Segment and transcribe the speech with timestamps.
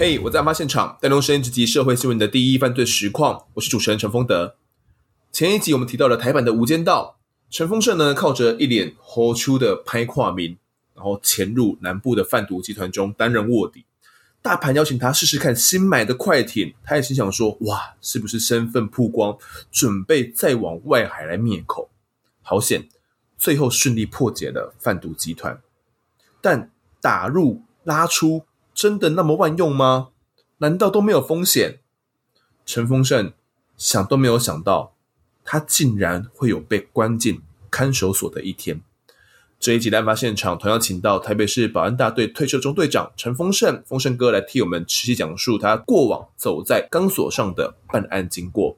[0.00, 3.46] 嘿我在案发现场，带动声音直击社会新闻的第一犯罪实况。
[3.54, 4.54] 我是主持人陈丰德。
[5.32, 7.18] 前一集我们提到了台版的《无间道》，
[7.52, 10.56] 陈丰盛呢靠着一脸猴出的拍跨名，
[10.94, 13.86] 然后潜入南部的贩毒集团中担任卧底。
[14.40, 19.36] 大盘邀请他试试看新买的快艇，他也心想说：哇，是不是身份曝光，
[19.72, 21.90] 准备再往外海来灭口？
[22.42, 22.88] 好险，
[23.36, 25.60] 最后顺利破解了贩毒集团。
[26.40, 28.44] 但打入拉出。
[28.78, 30.10] 真的那么万用吗？
[30.58, 31.80] 难道都没有风险？
[32.64, 33.32] 陈丰盛
[33.76, 34.92] 想都没有想到，
[35.44, 38.80] 他竟然会有被关进看守所的一天。
[39.58, 48.76] 这一集的案发现场，同样请到台北市保安大队退休中队长陈丰盛，丰盛哥来替我们持续讲述他过往走在钢索上的办案经过。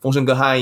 [0.00, 0.58] 丰盛哥，嗨，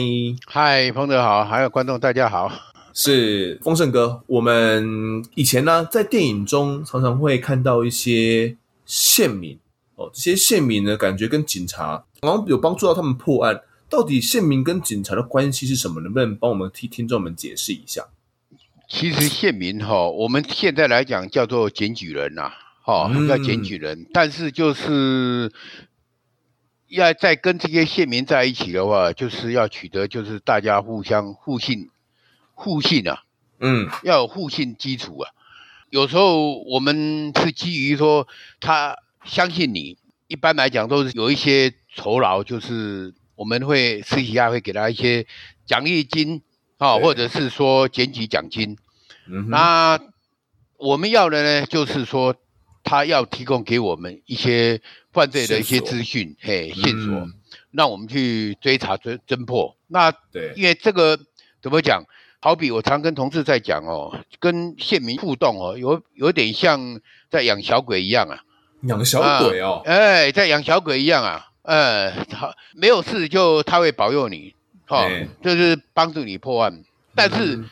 [0.47, 2.51] 嗨，彭德好，还有观众大家好。
[2.93, 8.57] 是丰盛哥，我们以前呢在电影中常常会看到一些。
[8.91, 9.57] 线民
[9.95, 13.63] 哦，这些县民呢，感觉跟警察好像有帮助到他们破案。
[13.89, 16.01] 到底县民跟警察的关系是什么？
[16.01, 18.09] 能不能帮我们替听众们解释一下？
[18.89, 22.51] 其实县民哈，我们现在来讲叫做检举人呐，
[22.83, 24.09] 哈，叫检举人。
[24.13, 25.53] 但是就是
[26.89, 31.91] 要在跟这些县民在一起的话，就是要取得就是大家互相互信、
[32.55, 33.23] 互信啊，
[33.61, 35.31] 嗯，要有互信基础啊。
[35.91, 38.27] 有时候我们是基于说
[38.61, 45.27] 他相信你，一般来讲都是有一些酬劳，就是我们会私底下会给他一些
[45.67, 46.43] 奖励金
[46.79, 48.77] 啊，或者是说检举奖金。
[49.27, 50.01] 嗯，那
[50.77, 52.37] 我们要的呢，就是说
[52.85, 54.81] 他要提供给我们一些
[55.13, 57.29] 犯罪的一些资讯，嘿，线索，
[57.73, 59.77] 让我们去追查、侦侦破。
[59.89, 61.19] 那对，因为这个
[61.61, 62.05] 怎么讲？
[62.43, 68.43] 好比我常跟同事在讲哦，跟县民互动哦，有有点像在养小鬼一样啊，
[68.85, 74.55] 养小鬼哦，哎、在养小鬼一样啊，呃，好，没有事就他会保佑你，
[74.87, 76.83] 哈、哦，欸、就是帮助你破案。
[77.15, 77.63] 但是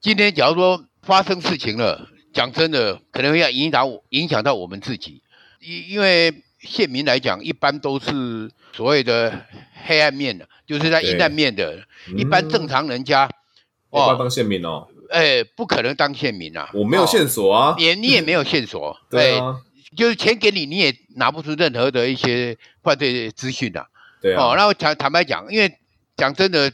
[0.00, 5.20] 今天假如说发生事情了，讲真的，可能会要影响我，影响到我们自己，
[5.60, 9.44] 因因为县民来讲，一般都是所谓的
[9.84, 13.28] 黑暗面的，就是在阴暗面的，嗯、一般正常人家。
[13.94, 16.68] 没办法当县民哦，哎、欸，不可能当县民啊！
[16.74, 19.56] 我没有线索啊，你、哦、你也没有线索， 对啊，
[19.96, 23.86] 就是钱给你，你也拿不出任何的一些犯罪资讯的，
[24.20, 24.42] 对啊。
[24.42, 25.72] 哦，那我坦坦白讲，因为
[26.16, 26.72] 讲真的，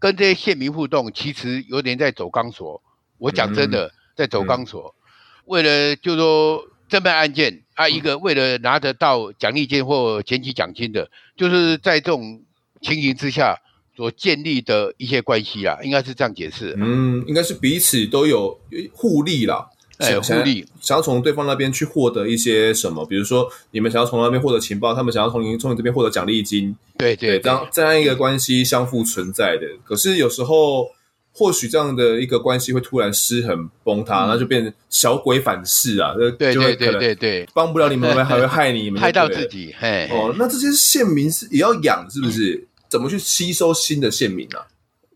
[0.00, 2.82] 跟这些县民互动，其实有点在走钢索。
[3.18, 4.98] 我讲真的，嗯、在走钢索，嗯、
[5.44, 12.42] 为了就说侦办案件啊，一个为了拿得到奖励金或前期奖金的，就是在这种
[12.80, 13.56] 情形之下。
[14.00, 16.74] 所建立的一些关系啊，应该是这样解释。
[16.78, 18.58] 嗯，应该是彼此都有
[18.94, 19.66] 互利啦，
[19.98, 29.66] 哎，互利，想要从对方那边去获得一些什么，比如说你们想要从那边获得情报，他们想要从你从你这边获得奖励金，对对，这样这样一个关系相互存在的。
[29.84, 30.88] 可是有时候，
[31.34, 39.74] 或许这样的一个关系会突然失衡崩塌，那就变成小鬼反噬啊，就对对对对对，帮不了你们，还会害你们， 害到自己。
[39.78, 42.66] 嘿，哦，那这些县民是也要养，是不是？
[42.90, 44.66] 怎么去吸收新的线民呢、啊？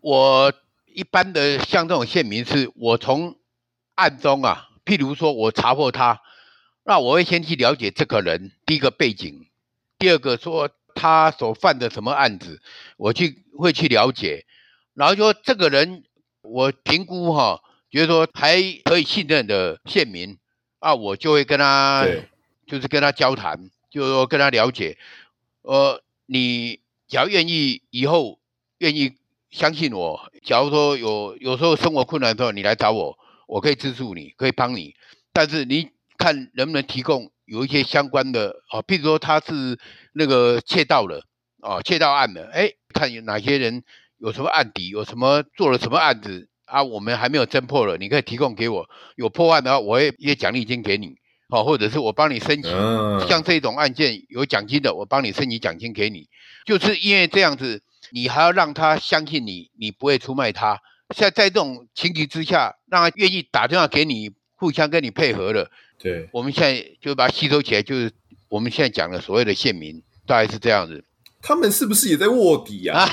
[0.01, 0.53] 我
[0.87, 3.37] 一般的像这种线民，是我从
[3.97, 6.21] 案中啊，譬如说我查获他，
[6.85, 9.49] 那我会先去了解这个人，第一个背景，
[9.99, 12.63] 第二个说他所犯的什么案子，
[12.97, 14.47] 我去会去了解，
[14.95, 16.05] 然后说这个人
[16.43, 17.61] 我评估哈，
[17.91, 20.39] 觉得说还可以信任的线民
[20.79, 22.07] 啊，我就会跟他，
[22.69, 24.97] 就是跟他交谈，就是说跟他了解，
[25.63, 26.84] 呃，你。
[27.15, 28.41] 只要愿意以后
[28.79, 29.13] 愿意
[29.53, 33.17] 相信我，假如说有有时候生活困难的时候，你来找我，
[33.47, 34.97] 我可以资助你，可以帮你。
[35.33, 39.79] 但是你看能不能提供有一些相关的啊，譬如说他是
[40.13, 41.23] 那个窃盗的
[41.61, 43.85] 啊，窃盗案的，哎，看有哪些人
[44.19, 48.91] 有什么案底，有什么做了什么案子啊，我们还没有侦破了，你可以提供给我。
[49.15, 51.15] 有破案的话，我会一些奖励金给你。
[51.51, 52.73] 哦，或者是我帮你申请，
[53.29, 56.27] 像这种案件有奖金的，我帮你申请奖金给你，
[56.65, 60.81] 就是因为这样子，你还要让他相信你，你不会出卖他。
[61.15, 65.71] 在在这种情形之下，让他愿意打电话给你，互相跟你配合了。
[65.99, 68.11] 对，我们现在就把它吸收起来，就是
[68.49, 71.05] 我们现在讲的所谓的线民，大概是这样子。
[71.43, 73.07] 他们是不是也在卧底呀？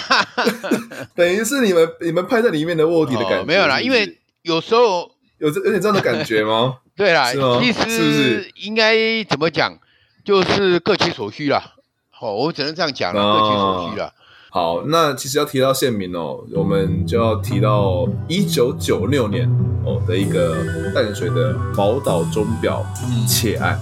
[1.14, 3.42] 等于是你们你们派在里面的卧底的感觉？
[3.42, 6.80] 哦，没有啦，因为有时候有这有点这样的感觉吗？
[6.96, 9.78] 对啦，其实应该怎么讲，
[10.24, 11.76] 就是各取所需啦。
[12.22, 14.14] 好，我只能这样讲了，各取所需了。
[14.52, 19.50] 好，那其实要提到县民哦，我们就要提到一九九六年
[19.84, 20.56] 哦的一个
[20.94, 22.86] 淡水的宝岛钟表
[23.28, 23.80] 窃案。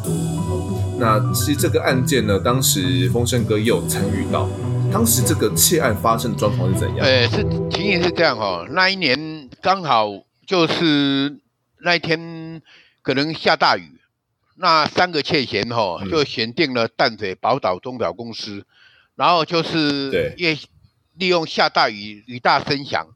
[0.98, 4.48] 那其实这个案件呢，当时风声哥也有参与到。
[4.90, 7.06] 当时这个窃案发生的状况是怎样？
[7.06, 10.08] 呃，是情形是这样、哦，那一年刚好
[10.48, 11.38] 就是
[11.82, 12.62] 那一天
[13.02, 13.99] 可能下大雨，
[14.60, 18.66] 那三个窃嫌哈就选定了淡水宝岛钟表公司，
[19.16, 20.60] 然后就是因为
[21.18, 23.08] 利用下大雨雨大声响，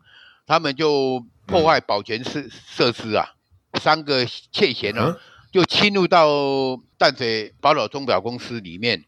[0.47, 3.33] 他们就破坏保全设设施啊，
[3.79, 5.15] 三个窃嫌呢。
[5.51, 9.05] 就侵入到淡水宝岛钟表公司里面，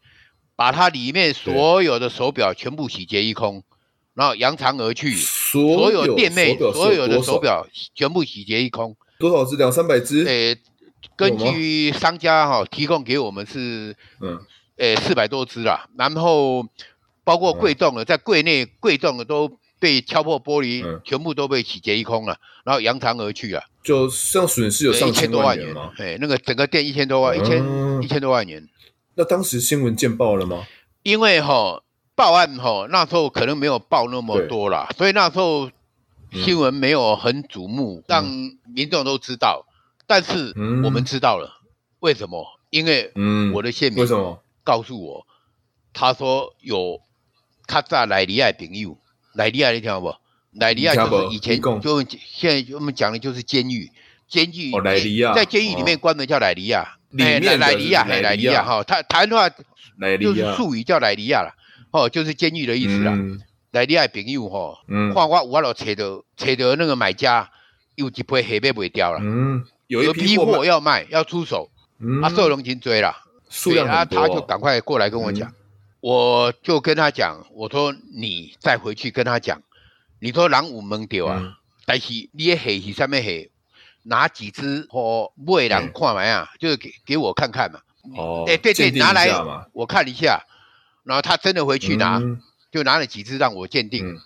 [0.54, 3.64] 把它里面所有的手表全部洗劫一空，
[4.14, 5.12] 然后扬长而去。
[5.16, 7.66] 所有店内所有的手表
[7.96, 8.96] 全部洗劫一空。
[9.18, 9.56] 多少只？
[9.56, 10.24] 两三百只？
[10.24, 10.56] 诶，
[11.16, 14.38] 根据商家哈提供给我们是，嗯，
[14.76, 15.88] 诶，四百多只啦。
[15.96, 16.66] 然后
[17.24, 19.58] 包括柜栋的，在柜内柜栋的都。
[19.78, 23.62] 被敲破玻璃，嗯、全部都被洗劫一空了，然后扬长而去啊。
[23.82, 25.92] 就像损失有上千多万元吗？
[25.98, 28.66] 哎，那个整个店一千多万，一千、嗯、一千多万元。
[29.16, 30.66] 那当时新闻见报了吗？
[31.02, 31.82] 因为哈
[32.14, 35.70] 报案哈那时候可能没有报那么多啦，所以那时候
[36.32, 38.24] 新闻没有很瞩目，嗯、让
[38.74, 39.66] 民众都知道。
[40.06, 40.54] 但是
[40.84, 41.66] 我们知道了，嗯、
[42.00, 42.46] 为什么？
[42.70, 43.12] 因为
[43.52, 44.06] 我的线民
[44.62, 45.26] 告诉我，
[45.92, 47.00] 他说有
[47.66, 48.98] 卡扎莱利亚朋友。
[49.34, 50.14] 莱利亚，你听到不？
[50.52, 53.90] 莱利亚就是以前就现在我们讲的就是监狱，
[54.26, 54.72] 监狱
[55.34, 58.64] 在监狱里面关门叫莱利亚，莱莱利亚，莱利亚。
[58.64, 59.48] 哈，他台湾话
[60.18, 61.54] 就是术语叫莱利亚了，
[61.90, 63.14] 哦，就是监狱的意思啦。
[63.72, 64.78] 莱利亚朋友哈，
[65.12, 67.50] 画画我老扯的扯的那个买家
[67.94, 69.20] 有一批黑白不掉了，
[69.86, 71.70] 有一批货要卖要出手，
[72.22, 73.14] 他受龙群追了，
[73.48, 75.52] 所以他他就赶快过来跟我讲。
[76.00, 79.60] 我就跟他讲，我说你再回去跟他讲，
[80.20, 81.52] 你说狼五门丢啊，嗯、
[81.84, 83.50] 但是你也黑是上面黑，
[84.04, 87.80] 拿几只或未狼看完啊，嗯、就是给给我看看嘛。
[88.16, 89.28] 哦，哎对对，拿来
[89.72, 90.44] 我看一下，
[91.02, 92.40] 然后他真的回去拿，嗯、
[92.70, 94.06] 就拿了几只让我鉴定。
[94.06, 94.20] 嗯、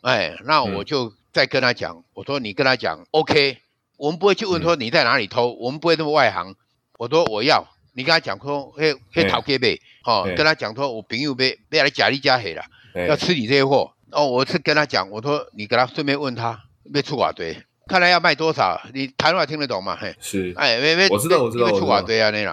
[0.00, 3.58] 哎，那我就再跟他讲，我说你跟他讲，OK，
[3.96, 6.54] 我们不会去问说你在哪里偷，嗯、我们不会这么外行。
[6.98, 7.66] 我说我要。
[7.98, 12.62] 你跟他讲说，嘿，嘿，讨给呗，哦，跟他讲说，我朋友被被来假利家黑了，
[13.08, 13.90] 要吃你这些货。
[14.10, 17.56] 哦，我是跟他讲，我说你跟他顺便问他，没出瓦堆，
[17.86, 18.78] 看来要卖多少？
[18.92, 19.96] 你台湾话听得懂吗？
[19.98, 22.50] 嘿，是，哎，没没，我知道我知道，出瓦堆啊那个，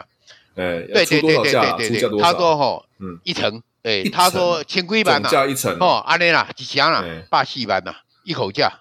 [0.56, 7.94] 哎，对对对对对对，他说哈，嗯，一层，哎，他说轻规版嘛，价一层，哦，阿内啦，几箱啦，八细版呐，
[8.24, 8.80] 一口价，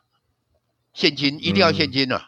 [0.94, 2.22] 现金一定要现金呐，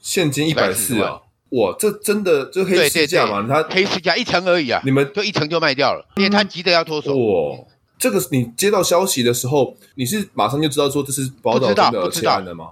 [0.00, 1.20] 现金一百四啊。
[1.50, 3.44] 哇，这真的就黑市价嘛？
[3.48, 4.80] 他黑市价一层而已啊！
[4.84, 7.12] 你们就一层就卖掉了，因为他急着要脱手。
[7.12, 7.58] 哇，
[7.98, 12.66] 这个你接到消息的时候，你是马上就知道说这是宝岛的窃案的吗？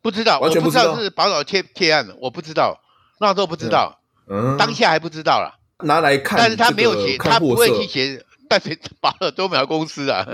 [0.00, 2.80] 不知道，完全不知道是宝岛窃窃案的，我不知道，
[3.18, 3.98] 那时候不知道，
[4.28, 5.58] 嗯，当下还不知道啦。
[5.82, 10.24] 拿来看，但是他没有写，他不会去写淡水宝岛钟表公司啊。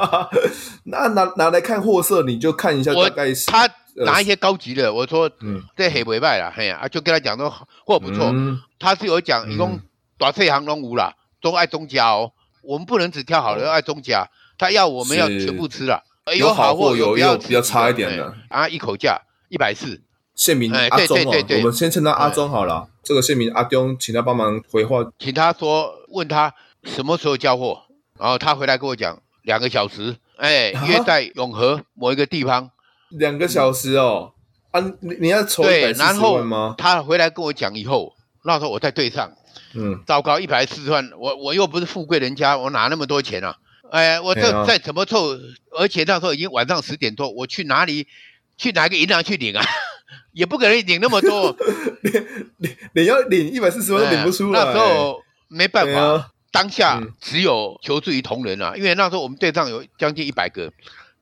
[0.84, 3.70] 那拿拿来看货色，你就看一下大概是他。
[4.04, 5.30] 拿一些高级的，我说
[5.74, 7.48] 这很委外了，嘿呀，就跟他讲说
[7.86, 8.30] 货不错，
[8.78, 9.80] 他是有讲，一共
[10.18, 12.30] 大细行拢有啦，都爱中价哦，
[12.62, 14.28] 我们不能只挑好的，要爱中价，
[14.58, 16.02] 他要我们要全部吃了，
[16.36, 20.02] 有好货有有比较差一点的啊，一口价一百四，
[20.34, 26.52] 县民阿忠哦，我们先称他阿忠好了，这个县民阿忠，请他帮忙回话，请他说问他
[26.84, 27.84] 什么时候交货，
[28.18, 32.70] 然后他回来跟我讲两个小时，哎，约在永和某一个地方。
[33.10, 34.32] 两个小时哦，
[34.70, 36.74] 啊，你你要筹对，然后吗？
[36.76, 39.32] 他回来跟我讲以后，那时候我在对上，
[39.74, 43.56] 嗯，糟糕，一百四十万，我我又不是富贵人家，我哪那么多钱啊？
[43.90, 45.38] 哎，我这再怎么凑，
[45.78, 48.08] 而且那时候已经晚上十点多，我去哪里
[48.56, 49.64] 去哪个银行去领啊？
[50.32, 51.56] 也不可能领那么多，
[52.02, 52.10] 你
[52.58, 60.72] 你你要领一百四十万都领不出来，那时候没办法，当下只有求助于同仁啊，因为那时候我们队上有将近一百个。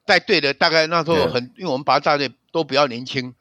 [0.06, 3.34] 带队的大概那时候很，因为我们八大队都比较年轻，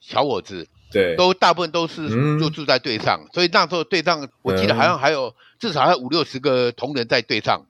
[0.00, 2.08] 小伙子，对，都大部分都是
[2.38, 7.66] 就住在队上，所以那时候队上我记得好像还有至少还有五六十个同仁在队上，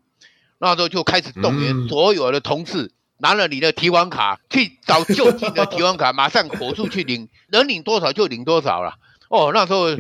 [0.59, 8.95] 那时候就开始动员所有的同事拿了你的提款卡去找就近的提款卡， 马上火速去领，能领多少就领多少了。
[9.29, 9.91] 哦，那时候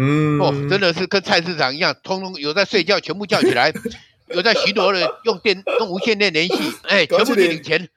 [0.44, 3.72] 哦真的是跟菜市场一样，通通有在睡觉全部叫起来，
[4.34, 6.54] 有在巡逻的用电用无线电联系，
[6.88, 7.88] 哎，全部去领钱。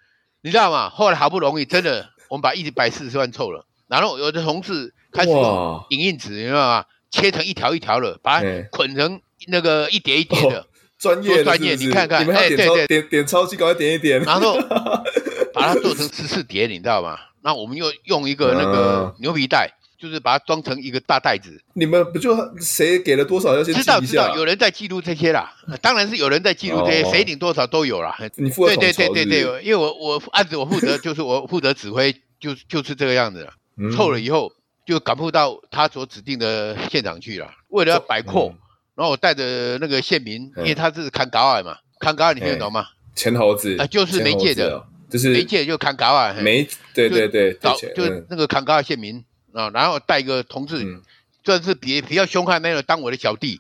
[0.43, 0.89] 你知道吗？
[0.89, 3.65] 后来好不容易，真的，我们把一百四十万凑了。
[3.87, 6.85] 然后有的同事开始用影印纸，你知道吗？
[7.09, 10.67] 切成一条一条的，把它捆成那个一叠一叠的。
[10.97, 14.21] 专业，专业，你看看，哎，对对，点点钞机，赶快点一点。
[14.21, 14.55] 然后
[15.53, 17.17] 把它做成十四叠，你知道吗？
[17.41, 19.69] 那我们又用一个那个牛皮袋，
[20.03, 21.57] 就是把它装成一个大袋子。
[21.75, 23.63] 你们不就谁给了多少？
[23.63, 25.55] 知道知道，有人在记录这些啦。
[25.81, 28.13] 当然是有人在记录这些，谁领多少都有啦。
[28.35, 33.47] 你负责统筹，对对对对对，因为我我案子我负责， 就是我负责指挥，就就是这个样子。
[33.95, 34.51] 凑了以后
[34.85, 37.49] 就赶赴到他所指定的现场去了。
[37.69, 38.53] 为了要摆阔，
[38.95, 42.87] 然后我带着那个县民，因为他是看高矮嘛，看高矮你听得懂吗？
[43.15, 44.85] 钱猴子啊，就是媒介的。
[45.09, 51.01] 就是媒介就看高啊，媒对对对，就就那个看高啊县民啊，然后带一个同志，
[51.43, 53.59] 算是比比较凶悍那个当我的小弟。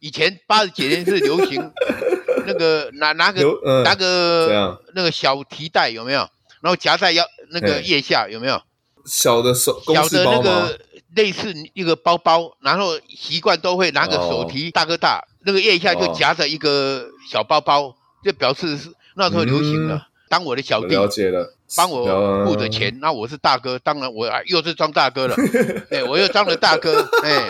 [0.00, 1.72] 以前八十几年是流行
[2.46, 6.28] 那个拿拿个拿个那个小提袋有没有？
[6.60, 8.60] 然后夹在腰那个腋下有没有？
[9.06, 10.80] 小的手小的那个
[11.14, 20.06] 类似一个包包，然后习惯都会拿个手提大哥大，那个腋下就夹着一个小包包，就表示是那时候流行的。
[20.28, 25.36] 当我的小弟，了解了，帮我付的钱，那我是大哥，当然我又是装大哥了，
[25.90, 27.48] 哎，我又装了大哥，哎，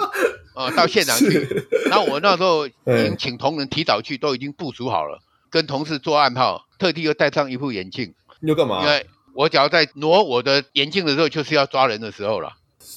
[0.55, 1.47] 呃，到现场去，
[1.91, 8.83] 然后我那时候已经请同仁提早去，都已经部署好了，跟同事做暗号，特地又戴上一副眼镜，你要干嘛？
[8.83, 12.51] 因为我只要在挪我的眼镜的时候，就是要抓人的时候了，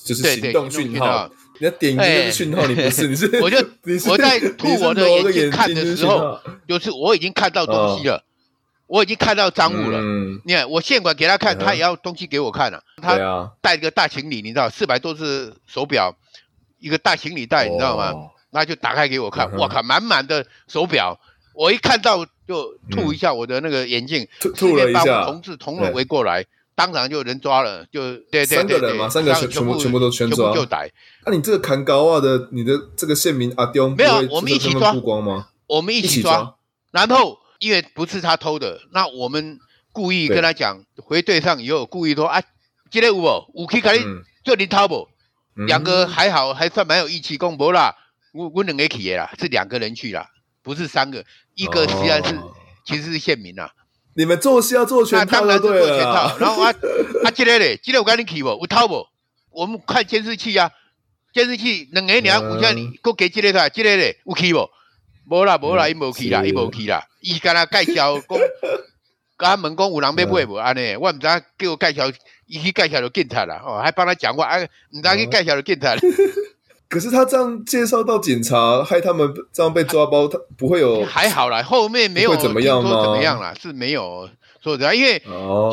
[0.05, 1.29] 就是行动讯号，
[1.60, 3.57] 你要点一个讯号，你不是，你是，我就
[4.10, 8.24] 我在吐我的眼镜看的时候，就是我已经看到东西了。
[8.88, 12.84] 我已经看到赃物了，嗯、你看我现管给他看，嗯、他也要东西给我看了、啊。
[13.01, 16.15] 他带一个大行李，你知道，四百多只手表，
[16.79, 18.13] 一个大行李袋，你知道吗？
[18.51, 21.20] 那、哦、就打开给我看，我、嗯、靠，满满的手表，
[21.53, 26.50] 我一看到就吐一下我的那个眼镜，吐吐了一下，同志同仁围过来，对。
[26.74, 30.89] 当场就人抓了，就对对对，对，三个人嘛，三个全部全部都全抓，就逮。
[31.25, 35.50] 那、啊、你这个砍高啊的，你的这个县民阿刁没有，我们一起抓，吗？
[35.65, 36.56] 我们一起抓，
[36.91, 37.38] 然后。
[37.60, 39.60] 因为不是他偷的，那我们
[39.92, 42.42] 故意跟他讲，回队上以后故意说啊，
[42.92, 43.26] 今天有无？
[43.56, 44.06] 有去给你
[44.44, 45.08] 做你偷不？
[45.66, 47.96] 两、嗯、个还好，还算蛮有义气，讲无啦，
[48.34, 50.28] 我我两个去的啦，是两个人去啦，
[50.62, 52.54] 不是三个，一个实际上是、哦、
[52.86, 53.74] 其实是县民啦。
[54.16, 56.38] 你们做事要做全套，当然是做全套。
[56.42, 56.72] 然后啊
[57.24, 58.50] 啊，今天嘞，今天我跟你去不？
[58.50, 59.06] 有偷不？
[59.50, 60.72] 我们看监视器啊，
[61.34, 64.70] 监视器两个两互相，搁给今天出来，今天嘞有去不？
[65.29, 67.03] 无啦无啦，伊无去啦，伊无去啦。
[67.19, 68.27] 伊跟他介绍讲，
[69.38, 72.12] 跟他问讲有人要买无安尼，我毋知叫我介绍，
[72.46, 74.57] 伊去介绍就警察啦，哦，还帮他讲话，啊，
[74.93, 75.96] 毋知去介绍就警察。
[76.89, 82.89] 可是他这样介绍到警察，害他们这样被抓包，他不会有还好啦，后面没有怎么样吗？
[83.03, 83.53] 怎么样啦？
[83.62, 84.29] 是没有
[84.63, 85.22] 说的，因为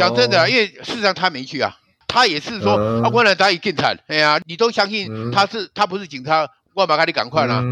[0.01, 1.73] 讲真的，因为事实上他没去啊，
[2.09, 2.73] 他也是说
[3.05, 7.63] 啊，我来打一警察，哎呀，你都相信他是他不是警察，我马上你赶快啦，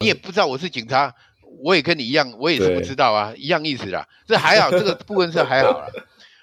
[0.00, 1.14] 你也不知道我是警察。
[1.62, 4.06] 我也跟你一样，我也是不知道啊，一样意思啦。
[4.26, 5.86] 这还好， 这个部分是还好啦。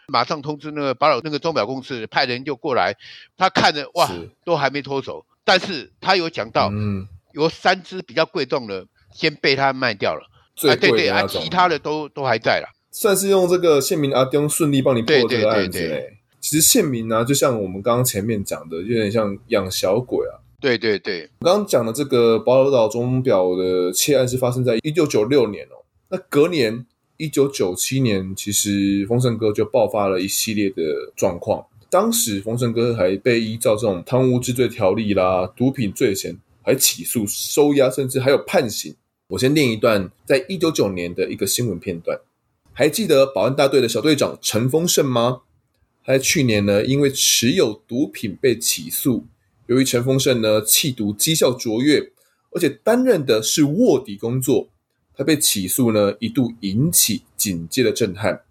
[0.08, 2.96] 马上通知那个保老那个钟表公司派人就过来，
[3.36, 4.10] 他看着哇，
[4.46, 10.22] 都还没脱手，但是他有讲到，嗯，有三只比较贵重的先被他卖掉了，
[10.56, 12.70] 最贵的、啊、对对啊，其他的都都还在了。
[12.90, 16.18] 算是用这个县民阿丁顺利帮你破这个案子嘞。
[16.40, 20.40] 其实县民呢、啊，就像我们刚刚前面讲的，有点像养小鬼啊。
[20.60, 25.86] 对对对，我刚刚讲的这个宝岛钟表的窃案是发生在一九九六年哦。
[26.10, 26.84] 那隔年
[27.18, 31.64] 一九九七年，其实丰盛哥就爆发了一系列的状况。
[31.92, 38.96] 当时丰盛哥还被依照这种贪污治罪条例啦、毒品罪嫌，还起诉、收押，甚至还有判刑。
[39.28, 42.20] 我先念一段，在一九九年的一个新闻片段。
[42.74, 45.42] 还记得保安大队的小队长陈丰盛吗？
[46.04, 49.26] 他在去年呢，因为持有毒品被起诉。
[49.68, 52.12] 由于陈丰盛呢，缉毒绩效卓越，
[52.52, 54.70] 而且担任的是卧底工作，
[55.14, 58.42] 他被起诉呢，一度引起警界的震撼。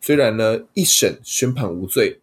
[0.00, 2.20] 虽然呢，一审宣判无罪，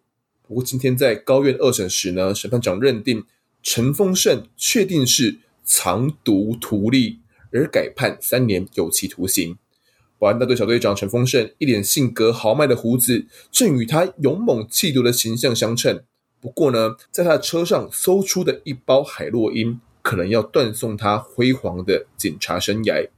[0.48, 3.24] 不过今天在高院二审时呢，审判长认定
[3.62, 7.20] 陈丰盛确定是藏毒图利，
[7.52, 9.58] 而改判三年有期徒刑。
[10.18, 16.02] 保安大队小队长陈丰盛一脸性格豪迈的胡子，正与他勇猛气度的形象相称。
[16.40, 23.10] 不过呢，在他的车上搜出的一包海洛因，可能要断送他辉煌的警察生涯。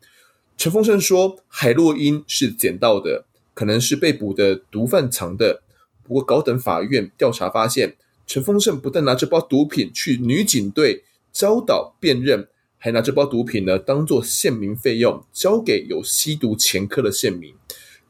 [0.58, 5.62] 陈丰盛说，海洛因是捡到的，可能是被捕的毒贩藏的。
[6.04, 12.48] 不过高等法院调查发现，陈丰盛不但拿这包毒品去女警队教导辨认，
[12.78, 17.54] 还拿这包毒品呢当做县民费用交给有吸毒前科的县民。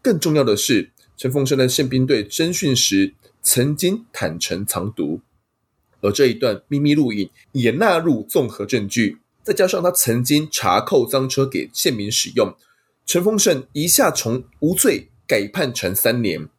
[0.02, 3.16] 更重要的是，陈丰盛在宪兵队侦讯时，
[3.50, 5.22] 曾经坦承藏毒，
[6.02, 12.54] 而这一段秘密录影也纳入综合证据，再加上他曾经查扣赃车给县民使用，
[13.06, 16.50] 陈丰盛一下从无罪改判成三年。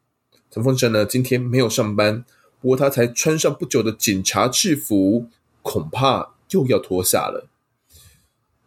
[0.51, 2.25] 陈丰盛呢，今天没有上班，
[2.59, 5.27] 不过他才穿上不久的警察制服，
[5.61, 7.51] 恐怕又要脱下了。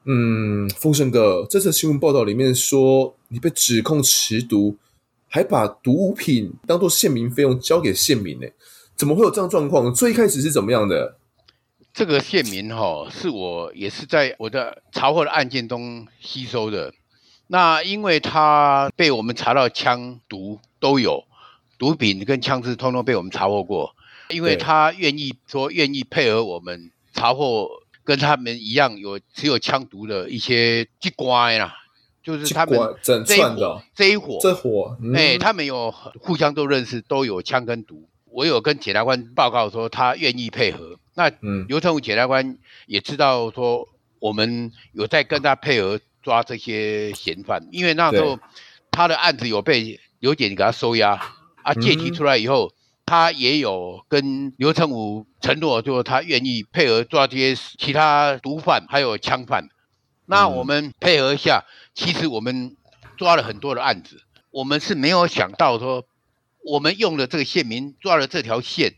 [0.05, 4.77] 嗯，丰盛哥，这次新闻报道里面说你被指控持毒，
[5.33, 8.47] 还把毒品当做县民费用交给县民呢？
[8.97, 9.93] 怎么会有这样状况？
[9.93, 11.17] 最开始是怎么样的？
[11.93, 16.93] 这个县民哈、哦，是我也是在我的查获的案件中吸收的。
[17.47, 21.23] 那因为他被我们查到枪毒都有，
[21.79, 23.95] 毒品跟枪支通通被我们查获过。
[24.29, 27.69] 因为他愿意说愿意配合我们查获。
[28.03, 31.71] 跟他们一样有持有枪毒的一些机关啦，
[32.23, 38.07] 就是他们这一伙这一伙这伙，哎、嗯，他们有互相都认识，都有枪跟毒。
[38.25, 40.97] 我有跟检察官报告说他愿意配合。
[41.15, 41.29] 那
[41.67, 43.87] 刘成武检察官也知道说
[44.19, 48.39] 我们有在跟他配合抓这些嫌犯，因为那时候
[48.91, 51.21] 他的案子有被刘检给他收押
[51.63, 52.67] 啊，借题出来以后。
[52.67, 59.67] 嗯他也有跟刘成武承诺，就是他愿意配合抓这些其他毒贩还有枪贩。
[60.27, 62.75] 那我们配合一下，其实我们
[63.17, 64.21] 抓了很多的案子。
[64.49, 66.05] 我们是没有想到说，
[66.63, 68.95] 我们用了这个县民抓了这条线，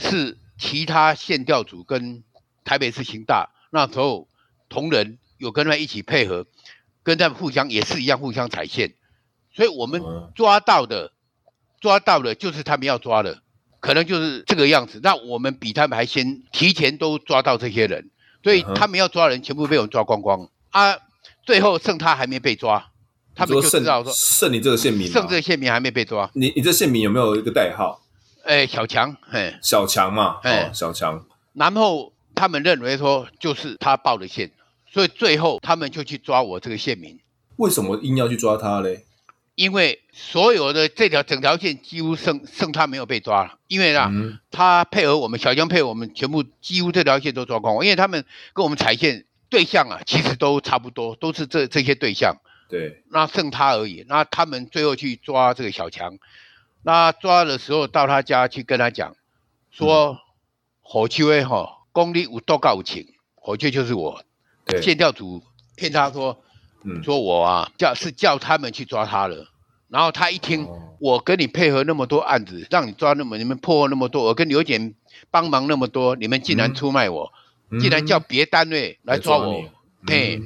[0.00, 2.24] 是其他县调组跟
[2.64, 4.28] 台北市刑大那时候
[4.68, 6.46] 同仁有跟他们一起配合，
[7.02, 8.94] 跟他们互相也是一样互相踩线，
[9.52, 10.02] 所以我们
[10.34, 11.12] 抓到的
[11.80, 13.42] 抓到的就是他们要抓的。
[13.80, 18.10] 可能就是这个样子，那我们比他们还先提前都抓到这些人，
[18.42, 20.96] 所以他们要抓人全部被我们抓光光啊！
[21.44, 22.90] 最后剩他还没被抓，
[23.34, 26.30] 他们就知道说剩你这个县民，剩这个县民还没被抓。
[26.34, 28.00] 你你这县民有没有一个代号？
[28.44, 31.24] 哎，小强，哎，小强嘛，哎，小强。
[31.54, 34.50] 然后他们认为说就是他报的线，
[34.92, 37.18] 所以最后他们就去抓我这个县民。
[37.56, 39.04] 为什么硬要去抓他嘞？
[39.54, 47.86] 因为所有的这条整条线几乎剩剩他没有被抓了，因为啊，嗯、他配合我们小江配合我们，全部几乎这条线都抓光光。
[47.86, 49.24] 因为他们跟我们踩线
[49.54, 52.36] 对象啊，其实都差不多， 都是这这些对象。
[52.68, 54.04] 对，那剩他而已。
[54.08, 56.18] 那他们最后去抓这个小强，
[56.82, 59.14] 那抓的时候到他家去跟他讲，
[59.70, 60.18] 说
[60.82, 64.24] 火球哎哈，功力有多高情，火球就是我，
[64.66, 64.82] 对。
[64.82, 65.42] 线调组
[65.76, 66.40] 骗他说。
[67.02, 69.46] 说我啊叫是叫他们去抓他了，
[69.88, 70.68] 然后他一听
[71.00, 74.94] 我跟你配合那么多案子，让你抓那么你们破获那么多，我跟刘检
[75.30, 77.32] 帮忙那么多，你们竟然出卖我，
[77.80, 79.64] 竟然叫别单位来抓我，
[80.06, 80.40] 嘿。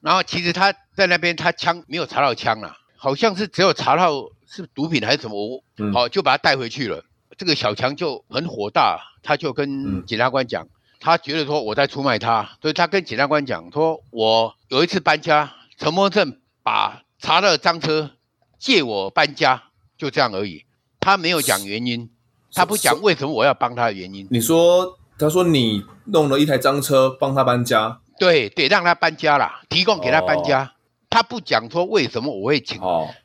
[0.00, 7.04] 然后其实他在那边他枪没有查到枪了，好像是只有查到是毒品还是什么，我好就把他带回去了。
[7.36, 10.66] 这个小强就很火大，他就跟检察官讲。
[11.00, 18.10] 他觉得说我在出卖他，所以他跟检察官讲说，我有一次搬家，陈默正把查到的赃车
[18.58, 19.62] 借我搬家，
[19.96, 20.64] 就这样而已。
[20.98, 22.10] 他没有讲原因，
[22.52, 24.26] 他不讲为什么我要帮他的原因。
[24.28, 30.64] 你说，他说你弄了一台脏车帮他搬家，对对，让他搬家啦，提供给他搬家。
[30.64, 30.70] 哦、
[31.10, 32.80] 他不讲说为什么我会请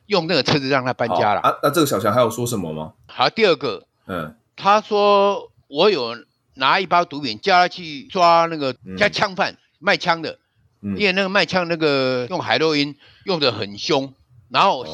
[0.06, 1.40] 用那个车子让他搬家了。
[1.40, 2.92] 啊，那这个小强还有说什么吗？
[3.06, 6.16] 好，第二个，嗯，他说我有。
[6.56, 10.38] 拿一包毒品叫他去抓那个叫枪贩卖枪的，
[10.80, 14.14] 因为那个卖枪那个用海洛因用的很凶，
[14.50, 14.84] 然后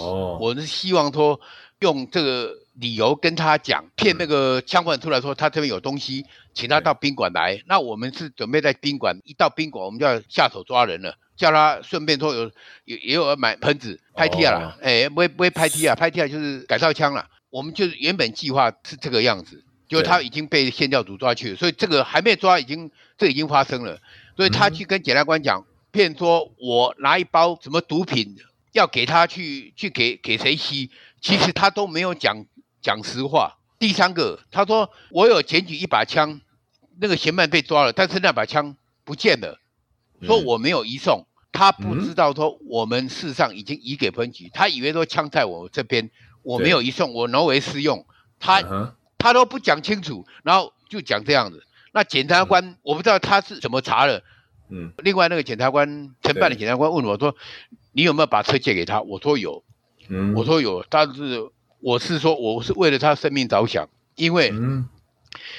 [0.40, 1.38] 我是希望说
[1.80, 7.62] 用这个理由跟他讲，骗那个枪贩出来说他这边有东西，请他到宾馆来。
[7.66, 12.44] 那我们是准备在宾馆，一到宾馆我们就要下手抓人了，叫他顺便说有
[12.84, 17.28] 有也有买喷子拍 T 啊，哎不会不会拍 T 啊，拍 T 啊就是改造枪了。
[17.50, 19.64] 我们就是原本计划是这个样子。
[19.88, 24.00] 就他已经被县调组抓去了，所以这个还没抓，已经这已经发生了，
[24.36, 28.36] 所以他去跟检察官讲，骗说我拿一包什么毒品
[28.70, 32.46] 要给他去去给给谁吸，其实他都没有讲
[32.80, 33.58] 讲实话。
[33.80, 36.40] 第三个，他说我有检举一把枪，
[37.00, 39.58] 那个嫌犯被抓了，但是那把枪不见了，
[40.22, 46.10] 说我没有移送，他不知道说我们事实上已经移给分局，他以为说枪在我这边，
[46.42, 48.06] 我没有移送，我挪为私用，
[48.38, 48.94] 他。
[49.22, 51.62] 他都不讲清楚，然后就讲这样子。
[51.92, 54.22] 那检察官、嗯、我不知道他是怎么查的。
[54.70, 54.94] 嗯。
[54.96, 57.36] 另外那个检察官承办的检察官问我说
[57.92, 59.62] ：“你有没有把车借给他？”我说有。
[60.08, 60.32] 嗯。
[60.32, 64.52] 我说有，但是我是说我是为了他生命着想，因为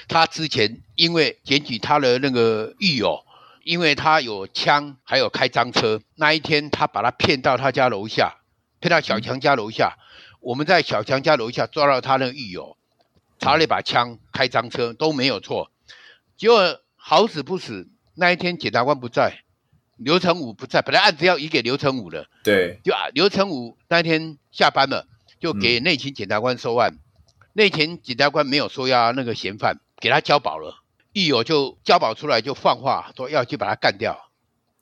[0.07, 3.23] 他之前因为检举他的那个狱友，
[3.63, 6.01] 因为他有枪，还有开赃车。
[6.15, 8.37] 那一天他把他骗到他家楼下，
[8.79, 9.97] 骗到小强家楼下。
[10.39, 12.77] 我们在小强家楼下抓到他那个狱友。
[13.39, 15.71] 查了一把枪，开赃车都没有错，
[16.37, 19.39] 结果好死不死，那一天检察官不在，
[19.97, 25.07] 刘成武不在，本来案子要移给刘成武的，对，就啊，刘成武那天下班了，
[25.41, 26.99] 就给内勤检察官收案，
[27.53, 30.75] 内勤检察官没有收押那个嫌犯，给他交保了，
[31.11, 34.17] 狱友就交保出来就放话说要去把他干掉，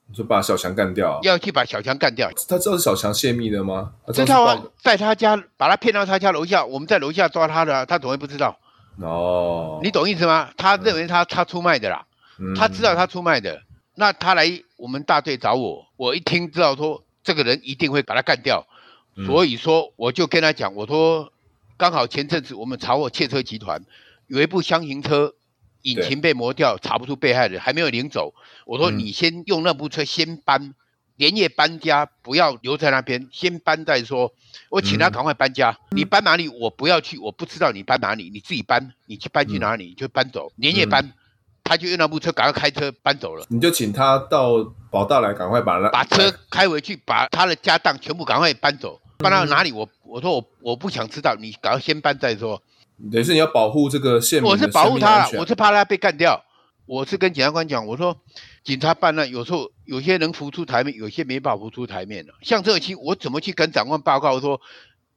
[0.06, 2.30] 你说把小强干掉，要去把小强干掉。
[2.46, 3.94] 他知道是小强泄密的吗？
[4.12, 8.58] 知道啊，在他家把他骗到他家楼下，我们在楼下抓他的，他怎么会不知道？
[9.00, 10.50] 哦，你懂意思吗？
[10.58, 12.04] 他认为他他出卖的啦，
[12.38, 13.62] 嗯、他知道他出卖的，
[13.94, 14.46] 那他来
[14.76, 18.66] 我们大队找我，我一听知道说这个人一定会把他干掉，嗯、
[19.16, 21.32] 所以说我就跟他讲，我说
[21.76, 23.82] 刚好前阵子我们查获窃车集团
[24.26, 25.34] 有一部厢型车
[25.82, 28.34] 引擎被磨掉，查不出被害人，还没有领走，
[28.66, 30.74] 我说你先用那部车先搬。
[31.16, 34.32] 连夜搬家，不要留在那边，先搬再说。
[34.70, 35.78] 我请他赶快搬家。
[35.90, 36.48] 嗯、你搬哪里？
[36.48, 38.94] 我不要去，我不知道你搬哪里，你自己搬。
[39.04, 39.92] 你去搬去哪里？
[39.92, 40.50] 就搬走。
[40.56, 41.12] 连夜搬，嗯、
[41.64, 43.44] 他就用那部车赶快开车搬走了。
[43.48, 49.00] 你就请他到宝大来，赶快把那把车开回去，把他的家当全部赶快搬走。
[49.18, 49.70] 搬到哪里？
[49.72, 52.62] 我我说我我不想知道，你赶快先搬再说。
[53.12, 56.42] 等于是你要保护这个县民，我是保护他，我是怕他被干掉。
[56.86, 58.16] 我是跟检察官讲，我说。
[58.62, 62.34] 警察办案有时候有些能浮出台面，有些没办法浮出台面的。
[62.42, 64.60] 像这期我怎么去跟长官报告说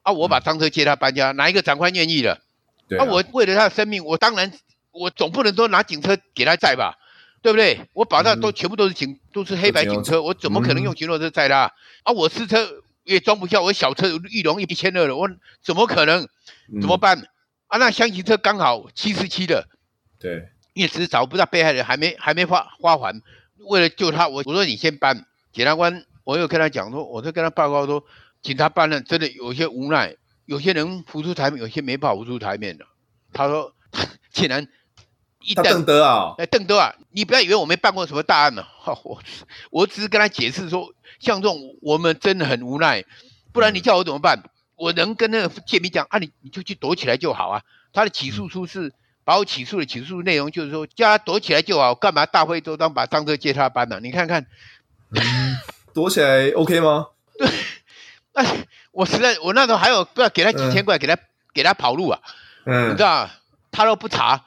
[0.02, 0.14] 啊？
[0.14, 2.40] 我把赃车接他搬家，哪一个长官愿意的？
[2.88, 4.50] 对啊，我为了他的生命，我当然
[4.94, 6.98] 我总不能都拿警车给他载吧，
[7.42, 7.82] 对不对？
[7.94, 11.74] 我保障都全部都是警，都是黑白警车，我怎么可能用巡逻车载他？
[12.04, 15.30] 啊，我私车也装不下，我小车裕隆一千二了，我
[15.62, 16.28] 怎么可能？
[16.80, 17.28] 怎么办？
[17.68, 19.68] 啊，那厢型车刚好七十七的，
[20.20, 20.50] 对。
[20.74, 23.22] 因为只是找不到被害人，还没还没发发还。
[23.68, 25.24] 为了救他，我我说你先搬。
[25.52, 28.04] 检察官，我又跟他讲说，我就跟他报告说，
[28.42, 32.86] 警察办案真的有些无奈，有些人浮出台面，有些没法浮出台面的。
[33.32, 33.72] 他说，
[34.34, 34.68] 竟然
[35.44, 38.66] 一邓德啊，哎，邓德啊，你不要以为我没办过什么大案呢。
[39.04, 39.20] 我
[39.70, 43.04] 我只是跟他解释说，像这种我们真的很无奈，
[43.52, 44.42] 不然你叫我怎么办？
[44.76, 47.62] 我能跟那个建民讲啊，你你就去躲起来就好啊。
[47.94, 48.88] 他的起诉书是。
[48.88, 48.92] 嗯
[49.26, 53.98] 把我起诉的起诉内容就是说，叫他躲起来就好，干嘛大费周章把张哥接他班呢？
[54.04, 54.46] 你看看，
[55.16, 55.58] 嗯、
[55.96, 57.08] 躲起来 OK 吗？
[57.40, 57.48] 对，
[58.34, 61.18] 哎，我实在我那时候还有不要给他几千块，嗯、给他
[61.54, 62.20] 给他跑路啊，
[62.66, 63.30] 嗯，你知道
[63.72, 64.44] 他都不查，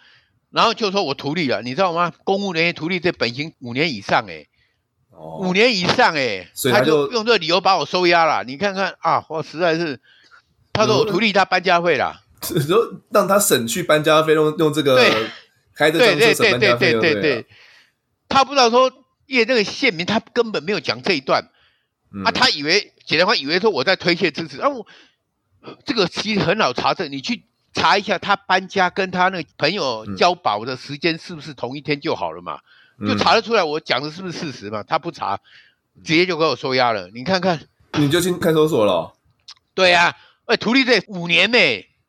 [0.50, 2.12] 然后就说我徒弟了，你知道吗？
[2.24, 4.46] 公务人员徒弟这本刑五年以上，哎，
[5.10, 8.44] 哦，五年以上，哎，所以他就用这个理由把我收押了。
[8.44, 10.00] 你看看啊，我实在是，
[10.72, 12.22] 他说我徒弟他搬家费了。
[12.42, 14.96] 说让他省去搬家费用，用这个
[15.74, 17.46] 开这赃车省搬家费，对对对对对，
[18.28, 18.92] 他不知道说，
[19.26, 21.50] 因为那个县民他根本没有讲这一段，
[22.14, 24.60] 嗯、啊，他以为检察官以为说我在推卸支持。
[24.60, 24.86] 啊，我
[25.84, 27.45] 这个其实很好查证，你去
[27.76, 32.58] 查一下他搬家跟他那个朋友交保的时间是不是同一天就好了嘛，
[32.98, 34.82] 嗯、就查得出来我讲的是不是事实嘛？
[34.82, 35.38] 他不查，
[36.02, 39.12] 直接就给我收押了，你看看，你就进看守所了、哦？
[39.74, 41.58] 对呀、啊，哎，图利这五年呢。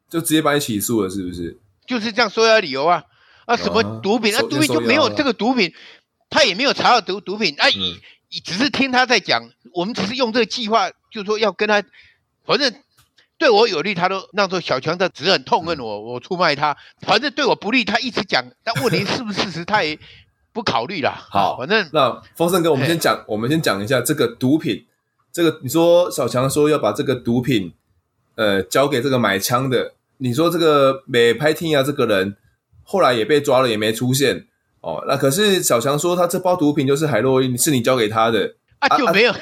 [0.10, 1.58] 就直接把你起诉了，是不是？
[1.86, 3.04] 就是这样收押理由啊
[3.46, 3.58] 啊！
[3.58, 4.42] 什么毒品啊？
[4.44, 5.74] 毒品就没有这个毒品，
[6.30, 7.68] 他也没有查到毒毒品啊！
[8.46, 11.84] 只是听他在讲，我们只是用这个计划，就是说要跟他，
[12.46, 12.74] 反正
[13.38, 18.44] 对我有利，他都那时候小强他只是很痛恨我，我出卖他；反正对我不利，他一直讲。
[18.64, 19.98] 但问题是不是事实，他也
[20.52, 21.14] 不考虑了。
[21.30, 24.86] 好，反正那丰盛哥，我们先讲，我们先讲一下这个毒品。
[25.32, 27.72] 这个你说小强说要把这个毒品，
[28.36, 29.94] 呃，交给这个买枪的。
[30.18, 32.36] 你说这个美拍听啊，这个人
[32.84, 34.48] 后来也被抓了，也没出现
[34.82, 35.04] 哦。
[35.08, 38.98] 那可是小强说他这包毒品就是海洛因，是你交给他的啊？
[38.98, 39.38] 就没有啊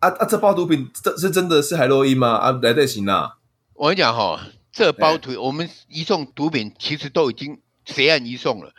[0.00, 0.26] 啊啊！
[0.26, 2.28] 这包毒品这是真的是海洛因吗？
[2.32, 3.36] 啊，来得行啊！
[3.74, 4.40] 我跟你讲哈，
[4.72, 8.72] 这包毒我们移送毒品其实都已经结案移送了。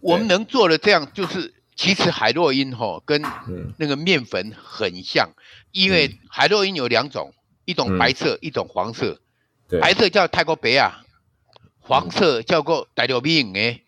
[0.00, 3.22] 我们能做的这样，就是其实海洛因哈跟
[3.78, 5.30] 那个面粉很像，
[5.72, 7.32] 因为海洛因有两种，
[7.64, 9.20] 一种白色，一种黄色。
[9.68, 11.02] 对白色叫泰国白啊，
[11.80, 13.82] 黄色叫做大陆米诶。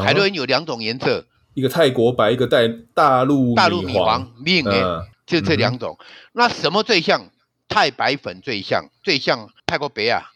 [0.00, 5.96] 海洛因有两种颜色，一个泰国白，一个带大陆大陆米黄米诶，嗯、就这两种。
[6.00, 7.30] 嗯、那什么最像？
[7.68, 10.30] 太白粉最像，最像泰国白啊，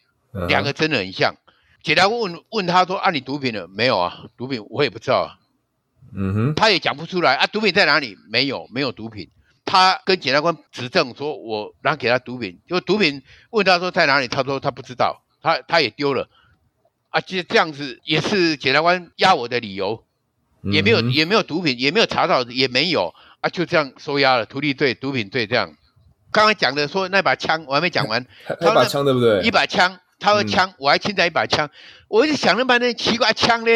[0.48, 1.36] 两、嗯、个真的很像。
[1.80, 4.24] 检察官问问他说：“啊，你毒品了没有啊？
[4.36, 5.38] 毒品我也不知道啊。”
[6.12, 7.46] 嗯哼，他也讲不出来啊。
[7.46, 8.18] 毒品在哪里？
[8.28, 9.30] 没有，没有毒品。
[9.64, 16.28] 他跟检察官指证说：“我拿给他毒品，就毒品问他说在哪里，他说他不知道，他他也丢了，
[17.10, 20.04] 啊，就这样子也是检察官压我的理由，
[20.64, 25.74] 也没有也没有毒品，也没有查到，也没有啊，就这样收押了，图利罪、毒品罪这样。
[26.32, 28.24] 刚刚讲的说那把枪我还没讲完，
[28.60, 29.42] 他把枪对不对？
[29.42, 31.68] 一把枪，他说枪，我还欠在一把枪，
[32.08, 33.70] 我就想了半天，奇怪枪呢？”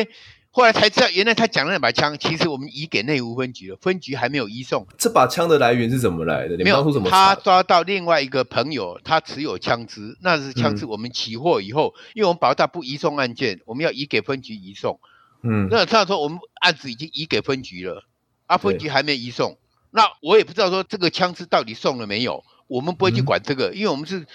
[0.56, 4.86] 后来才知道，原来他讲的那把枪，其实我们移给内务分局了，分局还没有移送。
[4.96, 6.56] 这把枪的来源是怎么来的？
[6.58, 10.86] 没有，他抓到另外一个朋友，他持有枪支，那是枪支。
[10.86, 15.00] 我们起获以后，嗯、因为我们保大不移送案件，我们要移给分局移送。
[15.42, 18.04] 嗯，那这样说我们案子已经移给分局了，
[18.46, 19.56] 啊，分局还没移送，
[19.90, 24.26] 那我也不知道说这个枪支到底送了没有，我们不会去管这个，嗯、因为我们是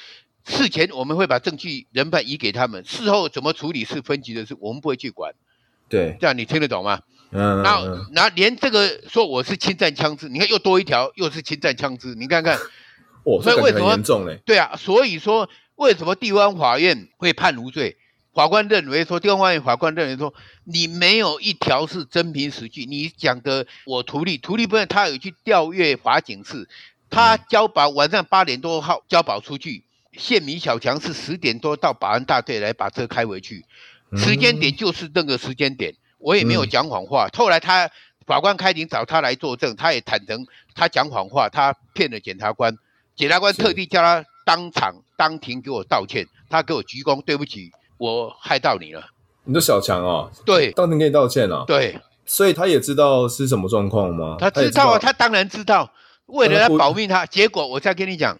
[0.48, 5.34] 事前我们会把证据人犯移给他们，事后怎么处理是分局的事，我们不会去管。
[5.88, 7.02] 对，这样你听得懂吗？
[7.32, 12.58] 嗯，那那连这个说我是侵占枪支，你看又多一条，又是侵占枪支，你看看，
[13.24, 14.40] 哦，所以为什么严重嘞？
[14.44, 17.98] 对啊，所以说为什么地方法院会判无罪？
[18.34, 22.86] 法官认为说，地方法院法官认为说，你没有一条是真凭实据。
[22.86, 26.70] 你讲的我徒弟，徒弟不是他有去调阅法警室，
[27.10, 33.66] 他交保晚上八点多号交保出去，县民小强是十点多到保安大队来把车开回去。
[34.16, 37.28] 时间点就是那个时间点，我也没有讲谎话。
[37.34, 37.90] 后来他
[38.26, 42.78] 法官开庭找他来作证，他也坦诚他讲谎话，他骗了检察官。
[43.16, 49.04] 检察官特地叫他当场当庭给我道歉，他给我鞠躬，对不起，我害到你了。
[49.44, 52.02] 你的小强啊，对，当庭给你道歉啊，对。
[52.26, 54.38] 所以他也知道是什么状况吗？
[54.40, 55.94] 他知道啊，他当然知道。
[56.26, 58.36] 为了要保命他，结果我再跟你讲，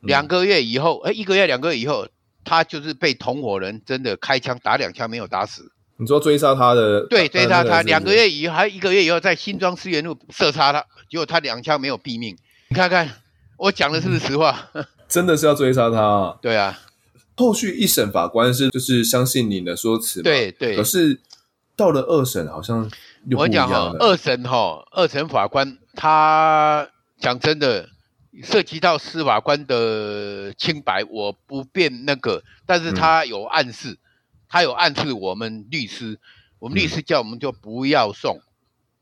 [0.00, 2.08] 两个月以后，哎，一个月两个月以后。
[2.44, 5.70] 他就是被同伙人真的开枪打两枪没有打死。
[5.96, 7.06] 你说追杀他的？
[7.06, 12.36] 对，追杀他两个月以后，还一个月以后在新庄思源路射杀他，结果他两枪没有毙命。
[12.68, 13.08] 你看看
[13.56, 14.58] 我讲的是不是实话？
[15.08, 16.36] 真的是要追杀他啊？
[16.42, 16.76] 对啊。
[17.42, 20.22] 后续一审法官是就是相信你的说辞。
[20.22, 20.76] 对对。
[20.76, 21.20] 可是
[21.74, 22.90] 到了二审好像。
[23.36, 27.88] 我讲哈，二审哈，二审法官他讲真的。
[28.42, 33.98] 涉及到司法官的清白，我不便那个，但是他有暗示，嗯、
[34.48, 36.18] 他有暗示我们律师，
[36.58, 38.42] 我们律师叫我们就不要送，嗯、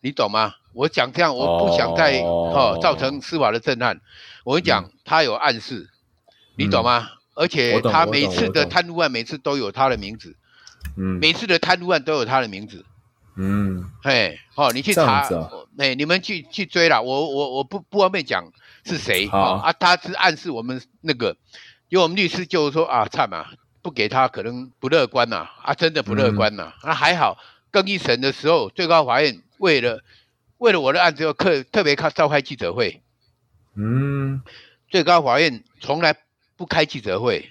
[0.00, 0.54] 你懂吗？
[0.74, 4.00] 我讲这样，我不想再哦，哦造成司法的震撼。
[4.44, 5.88] 我跟你讲，嗯、他有暗示，
[6.56, 7.10] 你懂吗？
[7.34, 10.36] 嗯、而且他每次的贪污案，每次都有他的名字，
[10.96, 12.84] 嗯，每次的贪污案都有他的名字。
[13.36, 15.26] 嗯，嘿，好，你去查，
[15.78, 18.44] 哎，你们去去追了，我我我不不方便讲
[18.84, 21.36] 是谁啊啊，他是暗示我们那个，
[21.88, 23.46] 因为我们律师就是说啊，差嘛，
[23.80, 27.38] 不给他可能不乐观呐，啊，真的不乐观呐，啊，还好，
[27.70, 30.02] 更一审的时候，最高法院为了
[30.58, 33.00] 为了我的案子，要特特别开召开记者会，
[33.74, 34.42] 嗯，
[34.90, 36.14] 最高法院从来
[36.60, 37.50] 不开记者会。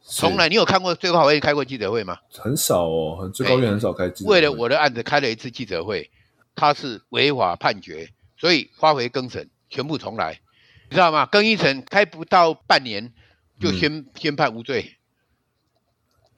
[0.00, 2.16] 从来，你有看过最高法院开过记者会吗？
[2.30, 4.36] 很少哦，最高院很少开记者会。
[4.36, 6.10] 为了我的案子开了一次记者会，
[6.54, 10.40] 他是违法判决，所以发回更审，全部重来，
[10.88, 11.26] 你知道吗？
[11.26, 13.12] 更一审开不到半年
[13.60, 14.96] 就宣、嗯、宣判无罪，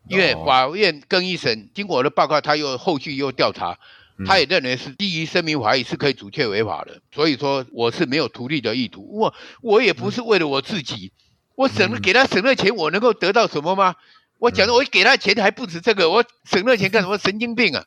[0.08, 3.78] 因为法院更一审经过我的报告，他又后续又调查，
[4.26, 11.12] 他也认为是基于声明怀疑是可以阻却违法的，所以说我是没有图利的意图，我我也不是为了我自己。
[11.58, 13.96] 嗯我省了给他省了钱，我能够得到什么吗？
[14.38, 17.18] 我讲的，我给他钱还不止这个，我省了钱干什么？
[17.18, 17.84] 神经病啊！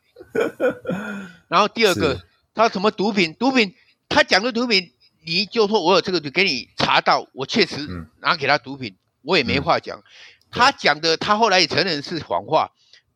[1.48, 2.20] 然后第二个，
[2.54, 3.32] 他什么毒品？
[3.32, 3.74] 毒品，
[4.10, 4.92] 他讲的毒品，
[5.24, 7.88] 你就说我有这个，就给你查到，我确实
[8.20, 10.02] 拿给他毒品，我也没话讲。
[10.50, 12.72] 他讲的，他后来也承认是谎话，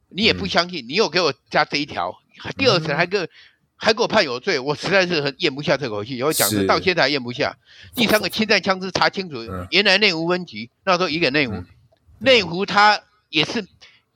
[0.09, 2.16] 你也不相信，你又给我加这一条，
[2.57, 3.29] 第二层还个。
[3.77, 6.23] 还给我判有罪， 我实在是很咽不下这口气。
[6.23, 7.57] 我讲的到现在还咽不下。
[7.95, 9.37] 第三个侵占枪支查清楚，
[9.71, 11.62] 原来内湖分局那时候移给内湖，
[12.19, 13.67] 内湖他也是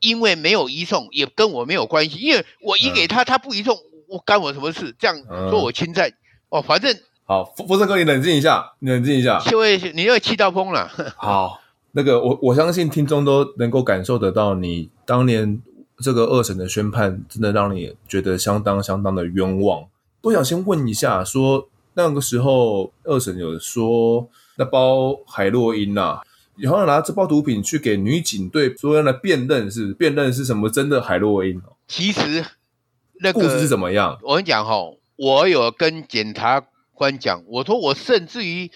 [0.01, 3.77] 因为没有移送，也跟我没有关系，因为我移给他，他不移送，
[4.09, 4.95] 我干我什么事？
[4.99, 5.17] 这样
[5.51, 6.11] 说我侵占
[6.49, 10.91] 哦，反正好，福生哥，你冷静一下，你冷静一下，就会你又气到疯了。
[11.17, 11.61] 好，
[11.93, 15.61] 那个我我相信听众都能够感受得到你当年。
[16.03, 19.87] 这个二审的宣判真的让你觉得相当相当的冤枉。
[20.23, 26.21] 我想先问一下，说那个时候二审有说那包海洛因呐，
[26.57, 31.61] 然后拿这包毒品去给女警队说要来辨认，是辨认是什么真的海洛因？
[31.89, 32.45] 其实
[33.21, 34.19] 那个故事是怎么样？
[34.23, 34.75] 我跟你讲哈，
[35.17, 38.71] 我有跟检察官讲，我说我甚至于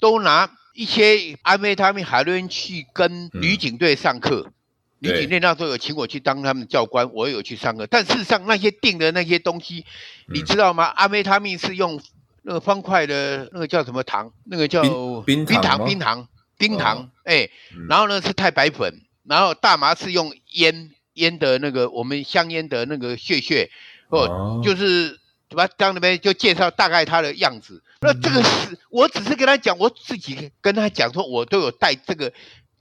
[0.00, 4.44] 都拿一些安非他命海洛因去跟女警队上课。
[4.46, 4.52] 嗯
[4.98, 7.86] 女警队那时候有请我去当他们教官，我有去上课。
[7.86, 9.84] 但事实上，那些定的那些东西，
[10.32, 10.84] 你知道吗？
[10.84, 12.00] 阿美他命是用
[12.42, 14.32] 那个方块的那个叫什么糖？
[14.44, 14.82] 那个叫
[15.20, 17.10] 冰冰糖，冰糖，冰糖。
[17.24, 17.50] 哎，
[17.90, 23.70] 然后呢是太白粉，然后大麻是用烟烟的那个我们香烟的那个屑屑，
[24.08, 25.08] 哦，就是
[25.50, 27.82] 什么当那边就介绍大概它的样子。
[28.00, 32.32] 那这个是我只是跟他讲，我自己跟他讲说，我都有带这个。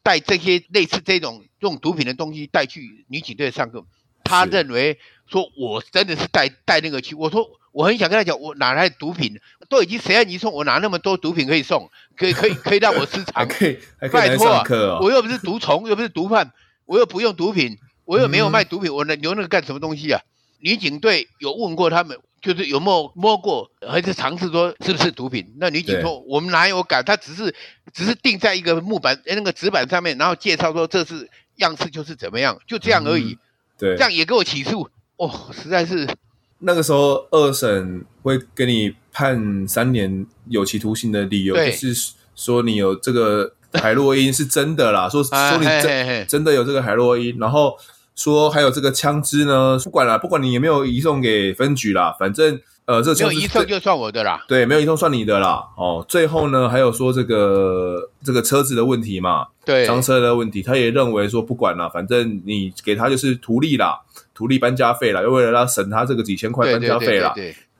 [0.06, 3.84] 带这些类似这种这种毒品的东西带去女警队上课，
[4.24, 7.16] 他认为说我真的是带带那个去。
[7.16, 9.40] 我说我很想跟他讲，我哪来毒品？
[9.68, 10.54] 都已经谁让你送？
[10.54, 11.90] 我哪那么多毒品可以送？
[12.16, 13.46] 可以可以可以让我私藏？
[13.50, 15.00] 可以，还可以来上课哦。
[15.02, 16.52] 我又不是毒虫， 又不是毒贩，
[16.86, 20.22] 我又不用毒品，我又没有卖毒品，我能留那个干什么东西啊？
[20.60, 25.44] 女警队有问过他们，就是有没有摸过，还是尝试说是不是毒品？
[25.58, 27.54] 那女警说我们哪有敢，她只是
[27.92, 33.32] 只是定在一个木板那个纸板上面，然后介绍说这是样式就是怎么样，就这样而已。
[33.32, 33.40] 嗯、
[33.80, 36.08] 对，这样也给我起诉，哦，实在是。
[36.60, 45.66] 那个时候二审会给你判三年有期徒刑的理由，就是说你有这个海洛因是真的啦，说 说你
[46.28, 47.76] 真的有这个海洛因，然后
[48.16, 55.68] 说还有这个枪支呢，不管了，不管你有没有移送给分局啦，反正呃，这个枪支移送就算我的啦，对，没有移送算你的啦。
[55.78, 64.02] 哦，最后呢，还有说这个这个车子的问题嘛，对，赃车的问题，他也认为说不管了，反正你给他就是图利啦。
[64.34, 67.34] 图利搬家费啦，又为了要省他这个几千块搬家费啦，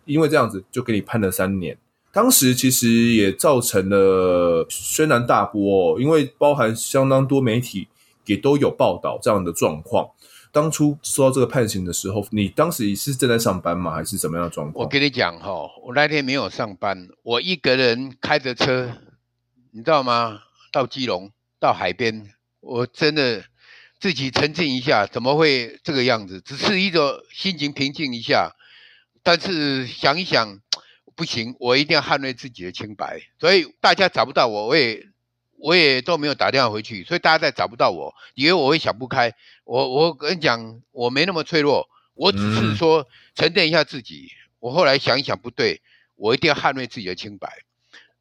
[0.06, 1.78] 因为这样子就给你判了三年。
[2.14, 7.90] 当时其实也造成了轩然大波哦，因为包含相当多媒体
[8.26, 10.08] 也都有报道这样的状况。
[10.56, 13.94] 当初收到这个判刑的时候，你当时是正在上班吗？
[13.94, 14.86] 还是怎么样的状况？
[14.86, 18.90] 我跟你讲哈，我那天没有上班，我一个人开着车，
[19.72, 20.44] 你知道吗？
[20.72, 23.44] 到基隆，到海边，我真的。
[23.98, 26.40] 自己沉浸一下，怎么会这个样子？
[26.42, 28.52] 只是一种心情平静一下，
[29.24, 30.60] 但是想一想，
[31.16, 33.22] 不行，我一定要捍卫自己的清白。
[33.40, 35.08] 所以大家找不到我，我也
[35.58, 39.34] 我也都没有打电话回去，所以大家再找不到我，以为我会想不开。
[39.66, 44.30] 我我跟你讲，我没那么脆弱，我只是说沉淀一下自己。
[44.60, 45.82] 我后来想一想，不对，
[46.16, 47.50] 我一定要捍卫自己的清白。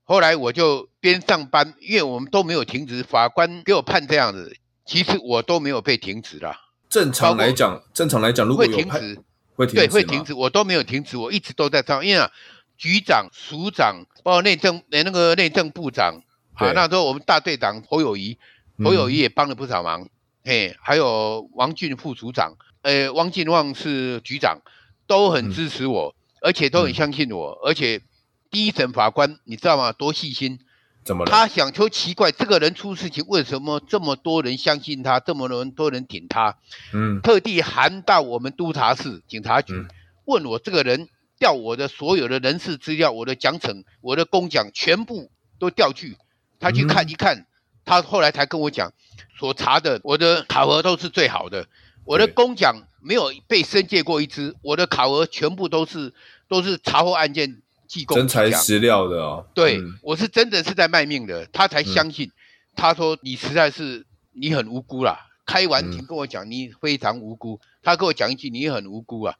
[0.02, 4.57] 后来我就边上班，因为我们都没有停职，法官给我判这样子。
[4.85, 6.61] 其实我都没有被停职啦。
[6.90, 9.18] 正常来讲，正常来讲，如果有会停职，
[9.54, 12.04] 会停对会停职，我都没有停职，我一直都在上。
[12.04, 12.30] 因为啊，
[12.76, 16.22] 局长、署长，包括内政那个内政部长，
[16.54, 18.38] 啊，那时候我们大队长侯友谊，
[18.85, 20.09] 侯友谊也帮了不少忙。
[20.44, 24.61] 嘿、嗯，还有王俊副组长，呃，王俊旺是局长，
[25.07, 28.02] 都很支持我，嗯、而且都很相信我，而且
[28.50, 29.92] 第一审法官你知道吗？
[29.92, 30.61] 多细心。
[31.02, 31.30] 怎么了？
[31.30, 36.57] 他想说奇怪，这个人出事情，为什么这么多人相信他，这么多人多人挺他？
[36.94, 39.88] 嗯，特地函到我们督察室警察局，嗯、
[40.24, 46.16] 问我这个人调我的所有的人事资料，我的奖惩，我的公奖，全部都调去。
[46.59, 47.46] 他去看一看，嗯、
[47.85, 48.92] 他后来才跟我讲，
[49.38, 51.66] 所查的我的考核都是最好的，
[52.05, 56.12] 我的公奖没有被申诫过一支，我的考核全部都是
[56.49, 57.61] 都是查获案件。
[58.09, 62.27] 真材实料的哦，对、嗯、我是真的是在卖命的，他才相信。
[62.27, 62.33] 嗯、
[62.75, 67.61] 他说你实在是你很无辜啦，开完庭跟我讲你非常无辜。
[67.62, 69.37] 嗯、他跟我讲一句你很无辜啊，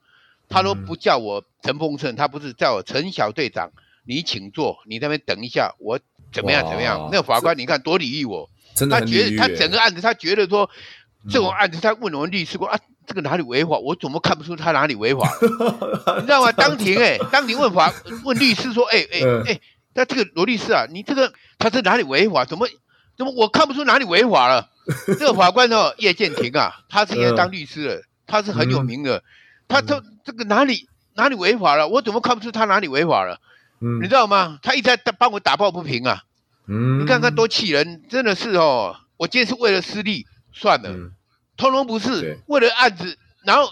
[0.49, 3.73] 他说不叫我陈丰盛，他不是叫我陈小队长，
[4.07, 5.99] 你请坐，你在那边等一下，我
[6.33, 7.09] 怎么样怎么样？
[7.11, 10.69] 那个法官你看多礼遇我，真的他觉得他整个案子他觉得说
[11.31, 12.79] 这种案子他问我们律师说啊。
[13.07, 13.77] 这个哪里违法？
[13.77, 15.29] 我怎么看不出他哪里违法？
[16.17, 16.51] 你知道吗？
[16.53, 17.93] 当庭哎、欸，当庭问法
[18.25, 19.61] 问律师说：“哎哎哎，
[19.93, 22.47] 那这个罗律师啊，你这个他是哪里违法？
[22.47, 22.67] 怎么
[23.19, 24.71] 怎么我看不出哪里违法了？”
[25.07, 29.23] 这个法官哦，叶剑庭啊，他是应该当律师的，他是很有名的。
[29.69, 31.87] 他这这个哪里哪里违法了？
[31.87, 33.39] 我怎么看不出他哪里违法了？
[34.01, 34.59] 你知道吗？
[34.63, 36.23] 他一直在帮我打抱不平啊！
[36.67, 38.97] 嗯你看看多气人，真的是哦。
[39.17, 40.91] 我今天是为了私利，算了。
[41.57, 43.71] 通通不是为了案子，然后，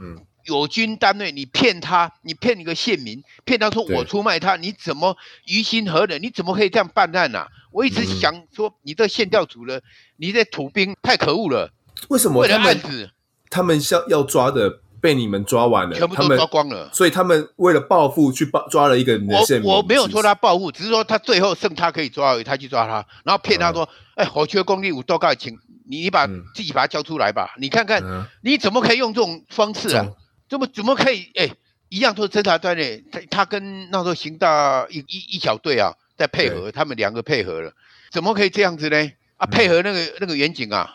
[0.00, 6.22] 嗯，友军单位你骗他，你骗一个县民，骗他说我出卖他，你怎么于心何忍？
[6.22, 7.46] 你怎么可以这样办案呢？
[7.72, 9.82] 我一直想说，你这县调组的，
[10.18, 11.72] 你这土兵太可恶了。
[12.08, 13.10] 为什么为了案子，
[13.50, 19.70] 他们要要抓的被你们抓完了，全部都抓光了，所以他们为了报复去报抓了一个人的县民。
[19.70, 25.58] 我我没有说他报复，只是说他最后剩他可以抓而已，他去抓他，然后骗他说，哎，火缺功力五多盖请。
[25.86, 28.02] 你你把自己把它交出来吧，你看看
[28.40, 30.06] 你怎么可以用这种方式啊？
[30.48, 31.30] 怎么怎么可以？
[31.34, 31.50] 哎，
[31.90, 37.70] 一样都是侦查专业，他他跟那时候刑大一一一小队啊在配合，他们两个配合了，
[38.10, 38.96] 怎么可以这样子呢？
[39.36, 40.88] 啊，配合那个那个远景啊，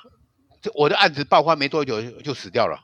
[0.59, 2.79] 这我的案子爆发没多久就死掉了。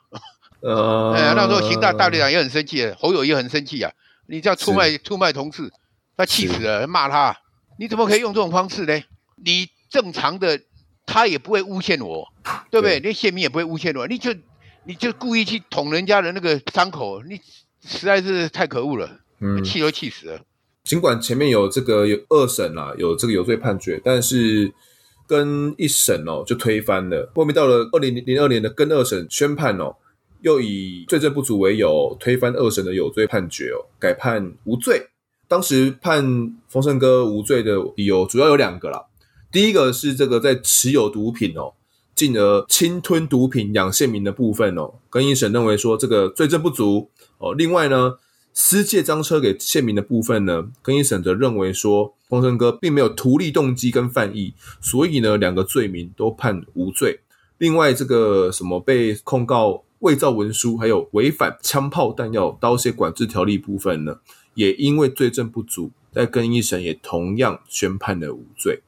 [0.62, 3.92] 呃，哎呀，那时候刑大大队长也很生气，侯友也很生气啊，
[4.28, 5.72] 你这样出卖出卖同事，
[6.16, 7.38] 他气死了，骂他，
[7.78, 9.04] 你怎么可以用这种方式呢？
[9.36, 10.60] 你正常的。
[11.08, 12.28] 他也不会诬陷我，
[12.72, 13.00] 对不对？
[13.00, 14.34] 那县民也不会诬陷我，你就
[14.86, 17.40] 你就故意去捅人家的那个伤口，你
[17.86, 19.08] 实在是太可恶了，
[19.40, 20.42] 嗯，气都气死了。
[20.84, 24.74] 尽管前面有这个有二审啦，有这个有罪判决，但是
[25.28, 27.32] 跟一审哦就推翻了。
[27.36, 29.96] 后面到了二零零二年的跟二审宣判哦，
[30.46, 35.08] 又以罪证不足为由推翻二审的有罪判决哦，改判无罪。
[35.48, 39.06] 当时判丰盛哥无罪的理由主要有两个啦。
[39.52, 41.74] 第一个是这个在持有毒品哦，
[42.14, 47.56] 进而侵吞毒品养县民的部分哦，更一审认为说这个罪证不足哦。
[47.56, 48.18] 另外呢，
[48.54, 57.22] 私借赃车给县民的部分呢，更一审则认为说，风声哥并没有图利动机跟犯意，所以呢，两个罪名都判无罪。
[57.58, 64.20] 另外，这个什么被控告伪造文书，还有违反枪炮弹药刀械管制条例部分呢，
[64.54, 68.82] 也因为罪证不足，在更一审也同样宣判了无罪。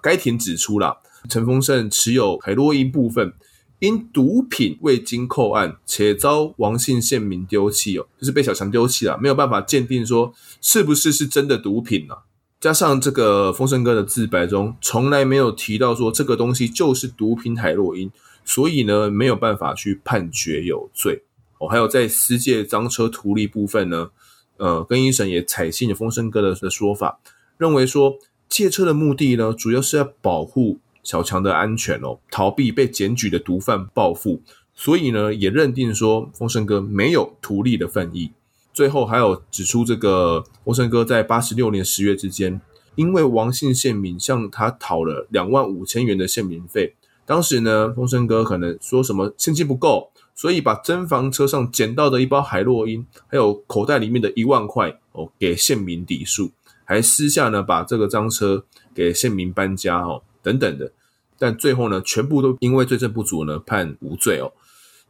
[0.00, 0.98] 该庭指出了。
[1.28, 3.32] 陈丰盛持有海洛因部分，
[3.78, 12.24] 因毒品未经扣案，且遭王姓县民丢弃哦，就是被小强丢弃了，没有办法鉴定说是不是是真的毒品啊。
[12.60, 18.10] 加上这个丰盛哥的自白中从来没有提到说这个东西就是毒品海洛因，
[18.44, 21.22] 所以呢没有办法去判决有罪
[21.58, 21.68] 哦。
[21.68, 24.10] 还有在私借赃车图利部分呢，
[24.56, 27.20] 呃，更一审也采信了风声哥的的说法，
[27.58, 28.18] 认为说
[28.48, 30.78] 借车的目的呢，主要是要保护。
[31.04, 34.40] 小强的安全哦，逃避被检举的毒贩报复，
[34.72, 38.30] 所以呢，也认定说风声哥没有图利的犯意。
[38.72, 42.60] 最后还有指出，这个风声哥在八十六年十月之间，
[42.94, 56.50] 因为王姓县民向他讨了两万五千元的县民费，当时呢，丰盛哥可能说什么现金不够，所以把侦防车上捡到的一包海洛因，还有口袋里面的一万块哦，给县民抵数，
[56.84, 58.64] 还私下呢把这个赃车
[58.94, 60.22] 给县民搬家哦。
[60.42, 60.90] 等等的，
[61.38, 64.52] 但最后呢，全部都因为罪证不足呢，判无罪哦。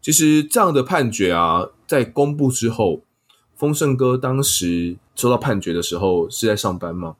[0.02, 3.02] 其实这样的判决啊，在公布之后，
[3.56, 7.16] 丰盛哥当时收到判决的时候是在上班吗？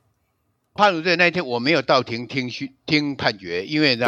[0.75, 4.07] 判无罪那一天我没有到庭听讯听判决，因为呢，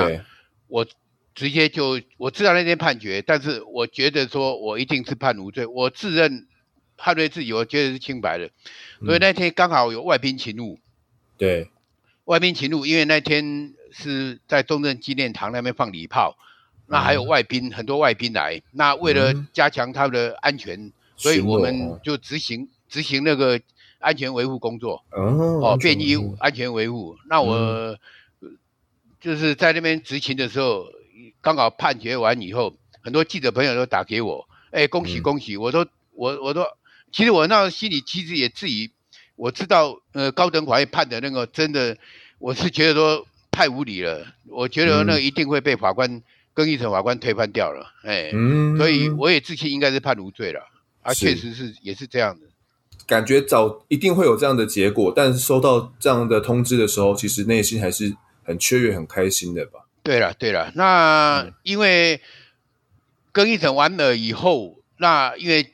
[0.74, 0.86] 我
[1.34, 6.48] 直接就我知道那天判决，但是我觉得说我一定是判无罪，我自认
[6.96, 8.50] 判对自己，我觉得是清白的，
[9.04, 10.78] 所以那天刚好有外宾勤务，
[11.38, 11.70] 对，
[12.24, 13.74] 外宾勤务，因为那天。
[13.96, 16.36] 是在中正纪念堂那边放礼炮，
[16.88, 18.60] 那还有外宾，很多外宾来。
[18.72, 23.60] 那为了加强他们的安全，所以我们就执行执行那个
[24.00, 25.00] 安全维护工作。
[25.12, 27.16] 哦，便衣安全维护。
[27.28, 27.96] 那我
[29.24, 30.84] 就是在那边执勤的时候，
[31.40, 35.56] 刚好判决完以后，很多记者朋友都打给我，哎，恭喜恭喜！
[35.56, 36.66] 我都我我都，
[37.10, 38.90] 其实我那心里其实也质疑，
[39.36, 41.96] 我知道呃高等法院判的那个真的，
[42.38, 43.26] 我是觉得说。
[43.56, 46.22] 太无理了，我觉得那一定会被法官、嗯、
[46.52, 50.60] 更一审法官推翻掉了，哎，嗯、所以我也自信应该是判无罪了，
[51.02, 52.48] 啊，确实是也是这样的，
[53.06, 59.86] 感觉早一定会有这样的结果，但是收到这样的通知的时候，其实内心还是很雀跃、很开心的吧？
[60.02, 62.20] 对了，对了，那因为
[63.32, 65.72] 更一审完了以后，那因为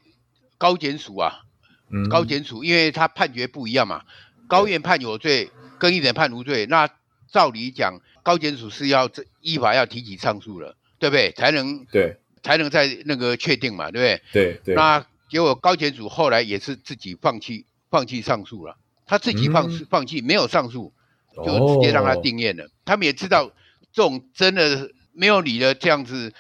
[0.57, 1.43] 高检署啊，
[1.91, 4.05] 嗯、高检署因为他判决不一样嘛，
[4.49, 6.89] 高院判有罪，跟一审判无罪，那。
[7.33, 9.09] 照理讲，高检署是要
[9.41, 11.31] 依法要提起上诉了，对不对？
[11.31, 14.23] 才能对，才能在那个确定嘛，对不对？
[14.33, 14.75] 对对。
[14.75, 20.93] 那结果高检署后来也是自己放弃放弃上诉了，他自己放、嗯、放弃没有上诉，
[21.37, 22.65] 就直接让他定谳了。
[22.65, 23.51] 哦、他们也知道
[23.93, 26.33] 这种真的没有理的这样子，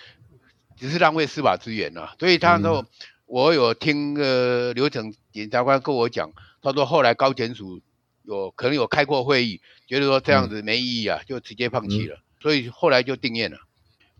[0.76, 2.14] 只是浪费司法资源了。
[2.18, 2.86] 所以他说，嗯、
[3.26, 6.32] 我有听呃刘成检察官跟我讲，
[6.62, 7.80] 他说后来高检署。
[8.22, 12.16] 有可能有开过会议，觉得说这样子没意义啊，嗯、就直接放弃了。
[12.16, 13.58] 嗯、所以后来就定谳了。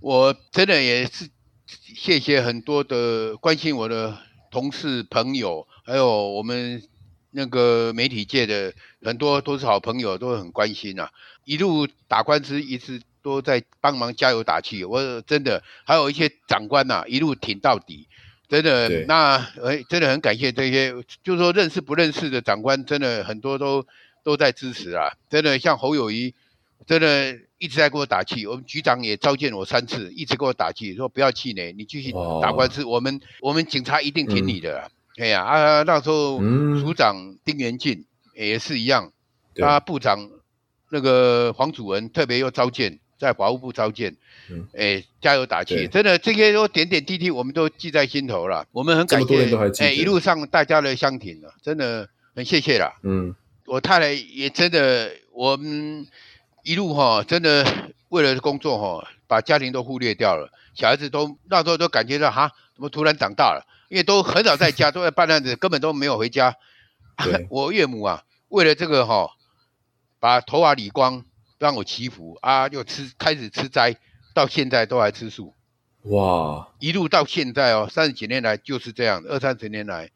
[0.00, 1.28] 我真的也是
[1.66, 4.18] 谢谢很多的关心我的
[4.50, 6.82] 同事朋友，还有我们
[7.30, 8.72] 那个媒体界的
[9.02, 11.10] 很多都是好朋友，都很关心啊。
[11.44, 14.84] 一路打官司，一直都在帮忙加油打气。
[14.84, 18.08] 我真的还有一些长官呐、啊，一路挺到底。
[18.48, 23.86] 真的，那哎，真的很感谢这些，就是说认识不认识的长官，真的很多都
[24.24, 25.12] 都在支持啊。
[25.28, 26.34] 真的，像侯友谊，
[26.84, 28.44] 真的一直在给我打气。
[28.48, 32.10] 我们局长也召见我三次，一直给我打气，说不要气馁，你继续
[32.42, 34.90] 打官司，哦、我们我们警察一定挺你的。
[35.20, 36.40] 哎呀、嗯，啊，那时候
[36.80, 39.12] 署长丁元进也是一样，
[39.54, 40.30] 他、部长
[40.88, 42.98] 那个黄祖文特别又召见。
[43.18, 44.16] 在法务部召见，
[44.50, 48.66] 嗯，哎，加油打气，真的这些都点点滴滴，我们都记在心头了。
[48.72, 52.90] 我们很感谢，哎，一路上大家的相挺了，真的很谢谢啦。
[53.02, 56.06] 嗯，我太太也真的，我们
[56.62, 63.66] 一路哈，真的为了工作哈，把家庭都忽略掉了，小孩子都那时候都感觉到哈，怎么突然长大了？
[63.90, 66.56] 因为都很少在家，都在办案子，根本都没有回家。
[67.50, 69.32] 我岳母啊，为了这个哈，
[70.18, 71.26] 把头发理光。
[71.60, 73.94] 让我祈福啊，就吃开始吃斋，
[74.32, 75.52] 到现在都还吃素，
[76.04, 76.66] 哇！
[76.78, 80.10] 一路到现在哦，三十几年来就是这样，二三十年来，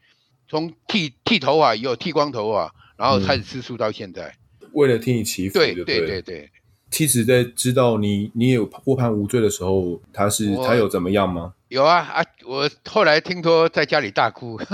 [0.49, 4.35] 从剃剃头发以后剃光头发，然后开始吃素到现在。
[4.73, 6.51] 为了替你祈福，对对对对，
[6.91, 11.53] 妻子在知道你你有过判无罪的时候，他是他有怎么样吗？
[11.75, 12.25] 有啊啊！
[12.45, 14.61] 我后来听说在家里大哭。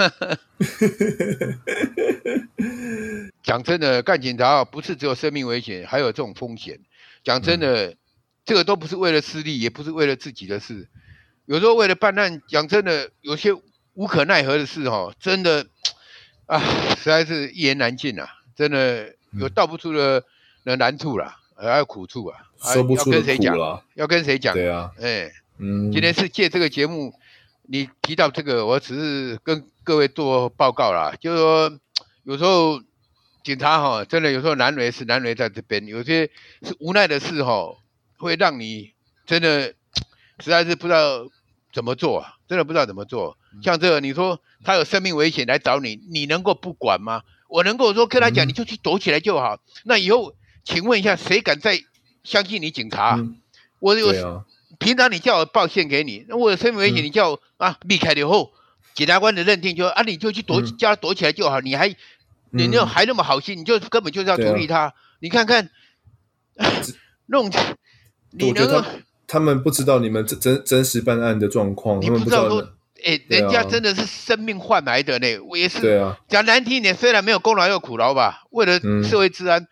[3.42, 6.78] 讲真的，干警察不是只有生命危险，还有这种风险。
[7.24, 7.96] 讲真的，嗯、
[8.44, 10.88] 这个都不是为了私利，也不是为了自己的事。
[11.46, 13.54] 有时候为了办案，讲真的，有些
[13.94, 15.68] 无可奈何的事哦，真的
[16.44, 16.60] 啊，
[16.98, 18.28] 实在是一言难尽啊！
[18.54, 20.22] 真的有道不出的
[20.64, 22.38] 的难处啦，还有苦处啊，
[22.74, 23.82] 说不出的苦了。
[23.94, 24.52] 要跟谁讲？
[24.52, 24.52] 要跟谁讲？
[24.52, 25.32] 对啊，哎。
[25.62, 27.12] 嗯，今天是借这个节目，
[27.68, 31.12] 你提到这个，我只是跟各位做报告啦。
[31.20, 31.78] 就是说，
[32.22, 32.80] 有时候
[33.44, 36.30] 警察哈，真的有时候难为是难为在这边，有些
[36.62, 37.76] 是无奈的事哈，
[38.16, 38.92] 会让你
[39.26, 39.74] 真的
[40.38, 41.28] 实在是不知道
[41.74, 43.36] 怎么做啊，真的不知道怎么做。
[43.62, 47.22] 像这个，你说他有生命危险来找你，你能够不管吗？
[47.48, 49.60] 我能够说跟他讲，你就去躲起来就好。
[49.84, 50.32] 那以后，
[50.64, 51.78] 请问一下，谁敢再
[52.24, 53.16] 相信你警察？
[53.16, 53.36] 嗯、
[53.80, 54.42] 我有。
[54.80, 58.50] 平常你叫我报线给你，那我有生命危险，你叫我、嗯、啊避开了以后，
[58.94, 61.60] 检察官的认定就啊，你就去躲，嗯、叫他躲起来就好。
[61.60, 61.94] 你还，
[62.50, 64.86] 你那还那么好心，你就根本就是要处理他。
[64.86, 65.68] 啊、你看看，
[67.28, 67.50] 弄，
[68.30, 68.82] 你能够
[69.28, 72.62] 他，们不知道你们真真真实办案的状况，你不知道说，
[73.04, 75.38] 哎、欸，人家真的是生命换来的呢。
[75.40, 79.68] 我也是，对啊，讲难听一点，虽然没有功劳，有苦劳吧，为了社会治安。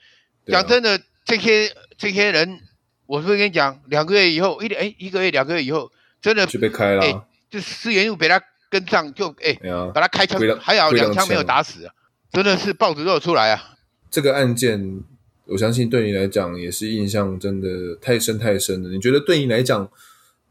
[0.46, 2.60] 讲、嗯、真的，这些这些人。
[3.08, 5.90] 我是不是跟你讲，两个月以后，一哎一个月两个月以后，
[6.20, 8.38] 真的就被开了，哎，就四元又被他
[8.68, 11.94] 跟上，就哎，啊、把他开枪，还好两枪没有打死啊，
[12.30, 13.78] 真的是报纸都有出来啊。
[14.10, 15.02] 这个案件，
[15.46, 18.90] 我相信对你来讲也是印象真的太深太深了。
[18.90, 19.90] 你觉得对你来讲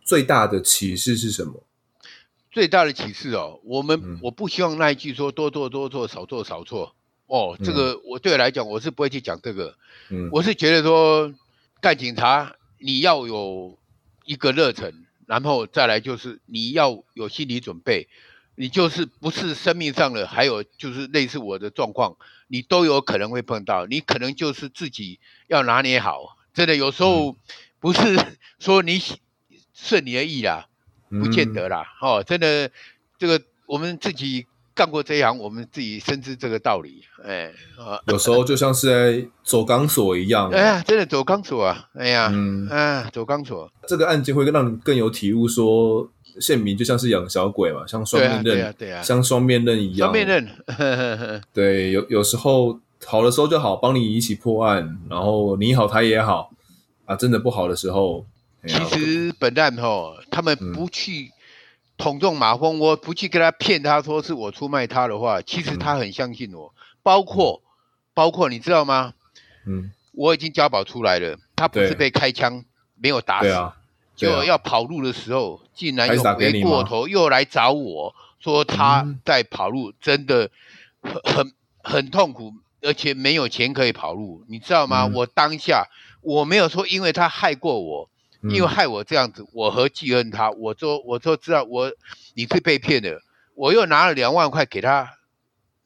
[0.04, 1.64] 最大的启示是什么？
[2.52, 6.96] 最大的启示哦，我们、嗯、我不希望那一句说多做多做少做少做
[7.28, 9.76] 哦，这个我对我来讲我是不会去讲这个，
[10.10, 11.32] 嗯，我是觉得说。
[11.80, 13.78] 干警察，你要有
[14.26, 18.08] 一个热忱，然后再来就是你要有心理准备，
[18.56, 22.18] 你就是不是生命上的，还有就是类似我的状况，
[22.48, 27.36] 你都有可能会碰到，你可能就是自己要拿捏好，真的有时候
[27.80, 28.18] 不是
[28.60, 29.02] 说你
[29.74, 30.68] 顺你的意啦，
[31.10, 32.72] 不见得啦，哦，真的
[33.18, 34.48] 这个我们自己。
[34.78, 37.02] 干过这一行，我们自己深知这个道理。
[37.26, 37.52] 哎，
[38.06, 40.52] 有时候就像是在走钢索一样。
[40.52, 41.90] 哎呀，真的走钢索啊！
[41.96, 43.68] 哎呀，嗯啊，走钢索。
[43.88, 46.08] 这个案件会让你更有体悟，说
[46.40, 50.12] 县民就像是养小鬼嘛，像双面刃，对啊，对啊，像双面刃一样。
[50.12, 56.52] 双面刃， 对，有有时候好的时候就好，帮你一起破案，然后你好，他也好
[57.06, 57.16] 啊。
[57.16, 58.24] 真的不好的时候，
[58.64, 61.32] 其实本案哈，他们不去。
[61.98, 66.68] 捅中马蜂窝，不去跟他骗他说是我出卖他的话，其实他很相信我。
[66.68, 67.62] 嗯、包括，
[68.14, 69.14] 包括你知道吗？
[69.66, 72.64] 嗯，我已经交保出来了，他不是被开枪
[72.96, 73.50] 没有打死，
[74.16, 80.52] 就要跑路的时候，竟然又回过头又来找我说他在跑路，真的
[81.02, 85.06] 很很很痛苦，而且没有钱可以跑路，你知道吗？
[85.08, 85.88] 嗯、我当下
[86.22, 88.10] 我没有说因为他害过我。
[88.44, 90.52] 因为害我这样子，我何记恨他？
[90.52, 91.92] 我说，我说知道我
[92.36, 93.20] 你是被骗的，
[93.56, 95.10] 我又拿了两万块给他，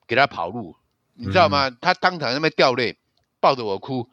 [0.08, 0.76] 给他跑路，
[1.16, 1.70] 你知道吗？
[1.70, 2.98] 嗯、他当场那边掉泪，
[3.40, 4.10] 抱着我哭，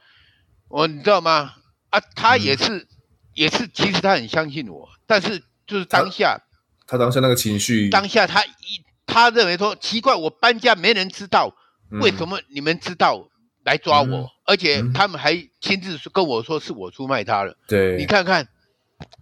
[0.69, 1.55] 我你知道吗？
[1.91, 2.87] 啊，他也是，嗯、
[3.35, 6.39] 也是，其实他很相信我，但是就是当下，
[6.87, 11.55] 他，他当下那个情绪，当下他一他认为说奇怪，我搬家没人知道，
[11.91, 13.29] 嗯、为什么你们知道？
[13.69, 17.55] 来抓我，嗯、而且他们还亲自跟我说是我出卖他了。
[17.67, 18.49] 对，你看看，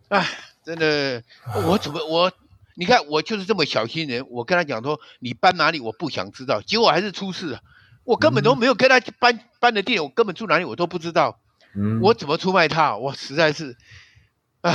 [0.08, 0.24] 哎，
[0.64, 1.22] 真的，
[1.66, 2.32] 我怎么我？
[2.78, 7.60] 你看我就是这么小心人，我跟他讲说你搬哪里，我不想知道，结果还是出事了。
[8.04, 11.40] 我根本都没有跟他搬搬的地，我根本住哪里我都不知道。
[11.74, 12.96] 嗯，我怎么出卖他？
[12.96, 13.76] 我实在是，
[14.60, 14.72] 哎，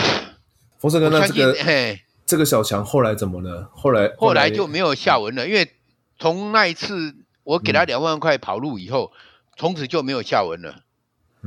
[0.79, 3.69] 丰盛哥，那这个嘿，这个小强后来怎么了？
[3.73, 5.71] 后来后来就没有下文了，因为
[6.19, 9.11] 从那一次我给他两万块跑路以后。
[9.13, 9.17] 嗯
[9.57, 10.83] 从此就没有下文了，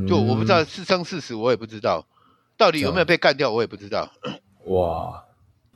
[0.06, 2.06] 就我不知道是生是死，我也不知道，
[2.56, 4.12] 到底有没有被干掉，我也不知道。
[4.66, 5.24] 哇，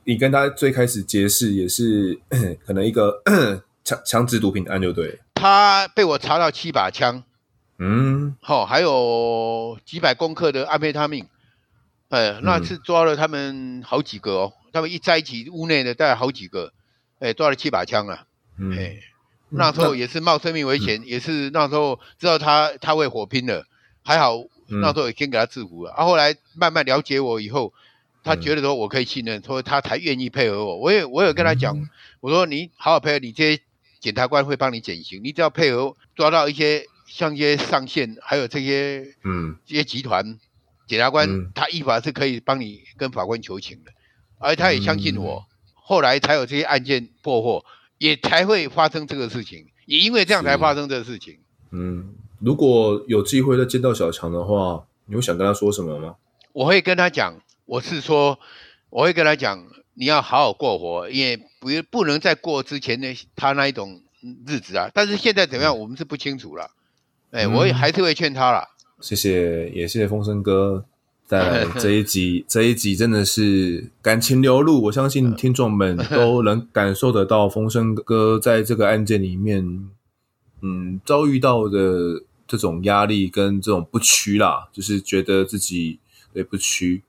[0.05, 2.19] 你跟他最开始结识也是
[2.65, 3.21] 可能一个
[3.83, 5.19] 强强制毒品案就对。
[5.35, 7.23] 他被我查到七把枪，
[7.77, 11.27] 嗯，好，还有几百公克的安非他命，
[12.09, 16.73] 哎，那次抓了他们好几个哦，他们一在一起屋内的大概好几个，
[17.19, 18.25] 哎，抓了七把枪啊，
[18.57, 18.77] 嗯。
[19.49, 23.65] 那时候也是冒生命危险，嗯、也是那时候知道他他会火拼了，
[24.03, 24.35] 还好
[24.67, 25.91] 那时候也先给他制服了。
[25.91, 27.73] 啊、后来慢慢了解我以后，
[28.23, 30.77] 他觉得说我可以信任，所以他才愿意配合我。
[30.77, 31.89] 我也我有跟他讲，嗯、
[32.21, 33.61] 我说你好好配合，你这些
[33.99, 39.55] 检察官会帮你减刑，你只要配合抓到一些像一些上线，还有这些嗯。
[39.65, 40.37] 这些集团，
[40.87, 43.91] 检察官、嗯、他依法是可以帮你跟法官求情的，
[44.37, 45.45] 而他也相信我，嗯、
[45.75, 47.65] 后来才有这些案件破获，
[47.99, 51.37] 也才会发生这个事情，也因为这样才发生这个事情。
[51.69, 56.15] 嗯，如果有机会再见到小强的话，你会想跟他说什么吗？
[56.51, 58.39] 我会跟他讲，我是说，
[58.89, 64.01] 我会跟他讲，你要好好过活，也不不能再过之前的他那一种
[64.47, 64.89] 日子啊。
[64.93, 66.71] 但是现在怎么样，我们是不清楚了。
[67.31, 68.67] 哎，我也还是会劝他了。
[69.01, 70.85] 谢谢，也谢谢风声哥
[71.29, 72.43] 带来 这一集。
[72.47, 79.87] 这一集真的是感情流露，我相信听众们都能感受得到风声哥在这个案件里面，
[80.63, 85.99] 嗯，遭遇到的这种压力跟这种不屈啦，就是觉得自己
[86.33, 87.03] 对不屈。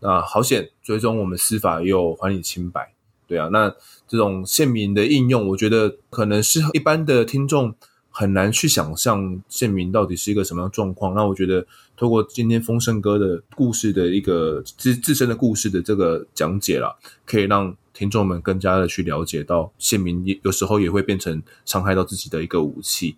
[0.00, 2.94] 那好险，最终我们司法又还你清白。
[3.26, 3.68] 对啊，那
[4.08, 7.74] 这种县民的应用，我觉得可能是一般的听众。
[8.10, 11.14] 很难去想象县民到底是一个什么样状况。
[11.14, 11.64] 那我觉得，
[11.98, 16.96] 透过今天风声哥的故事的一个自自身的故事的这个讲解啦，
[17.26, 23.16] 可以让听众们更加的去了解到，县民有时候也会变成伤害到自己的一个武器。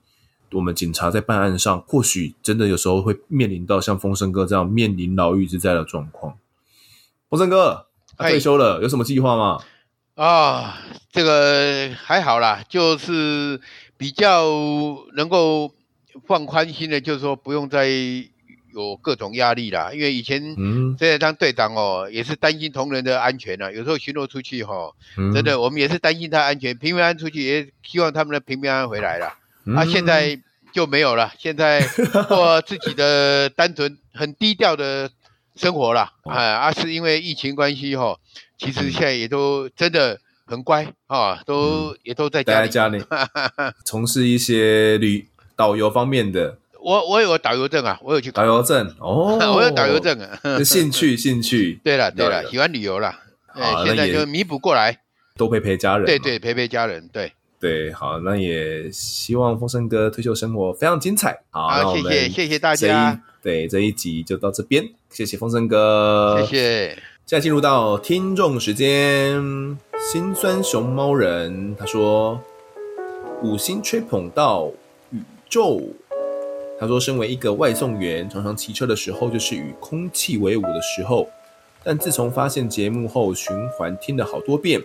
[0.52, 6.38] 我们警察在办案上，或许真的有时候会面临到像风声哥这样面临牢狱之灾的状况。
[7.28, 9.60] 风声哥，他退休了，有什么计划吗？
[10.14, 10.78] 啊，
[11.12, 13.60] 这个还好啦，就是。
[14.00, 14.46] 比较
[15.14, 15.74] 能够
[16.26, 17.86] 放宽心的，就是说不用再
[18.74, 19.90] 有各种压力啦。
[19.92, 20.40] 因为以前
[20.98, 23.70] 现在当队长哦，也是担心同仁的安全啊。
[23.70, 24.92] 有时候巡逻出去哈，
[25.34, 29.34] 真的我们也是担心他安全，平平安安出去，也希望他们能平平安安回来了。
[29.74, 30.40] 啊，现在
[30.72, 31.80] 就没有了，现在
[32.28, 35.10] 过自己的单纯、很低调的
[35.56, 36.12] 生活了。
[36.24, 38.18] 啊，啊，是因为疫情关系哈，
[38.58, 40.20] 其实现在也都真的。
[40.50, 43.00] 很乖啊，都、嗯、也都在家里，待在家里
[43.86, 46.58] 从事一些旅导游方面的。
[46.82, 50.62] 我我有个导游证啊，我有去考导游证哦， 我有导游证啊。
[50.64, 53.14] 兴趣 兴趣，对了对了，喜欢旅游了。
[53.54, 55.00] 哎，现在就弥补过来，
[55.36, 56.06] 多陪陪家人。
[56.06, 57.08] 对对，陪陪家人。
[57.12, 61.40] 对对，好，那也希望风声哥退休生活非常精彩。
[61.50, 63.20] 好，好谢谢谢谢大家。
[63.42, 66.88] 对，这一集就到这边，谢谢风声哥，谢谢。
[67.26, 69.34] 现在进入到听众时间，
[70.12, 72.40] 心酸熊猫人他说
[73.42, 74.70] ：“五星吹捧到
[75.10, 75.80] 宇宙。”
[76.80, 81.28] 他说：“身为一个外送员，常常骑车的时候就是与空气为伍的时候。
[81.84, 84.80] 但自从发现节目后，循环听了好多遍。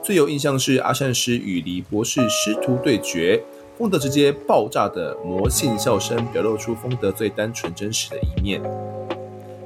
[0.00, 3.42] 最有印象是阿善师与李博士师徒对决，
[3.76, 8.62] 风德直接爆炸的魔性笑声，表露出风德最单纯真实的一面。”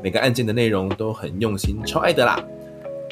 [0.02, 2.42] 每个案件的内容都很用心，超爱的啦。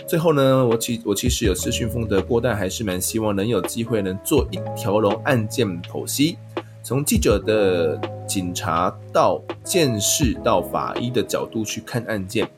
[0.07, 6.39] 最后呢，我其我其实有私讯风德过，但还是蛮希望能有机会能做一条龙案件剖析，
[6.83, 12.49] 从记者的警察到鉴识到法医的角度去看案件。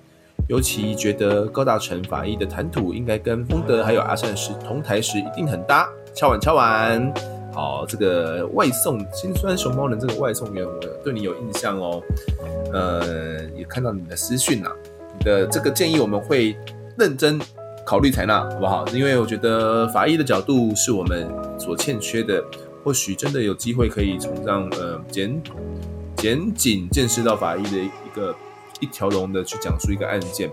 [0.49, 5.89] 尤其觉得高大成法医的谈吐应该跟丰德还有阿善师同台时一定很搭。
[6.14, 7.12] 敲碗敲碗。
[7.53, 10.72] 好，这个外送心酸熊猫人这个外送员，我
[11.05, 12.03] 对你有印象哦。
[12.72, 14.70] 呃，也看到你的私讯呐，
[15.18, 16.57] 你的这个建议我们会
[16.99, 17.41] 认真
[17.87, 18.85] 考虑采纳，好不好？
[18.89, 22.43] 因为我觉得法医的角度是我们所欠缺的，
[22.85, 25.43] 或许真的有机会可以从这样呃检
[26.16, 28.37] 检警见识到法医的一个
[28.80, 30.49] 一条龙的去讲述一个案件，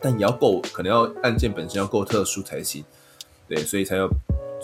[0.00, 2.82] 但也要够，可能要案件本身要够特殊才行，
[3.46, 4.08] 对，所以才要。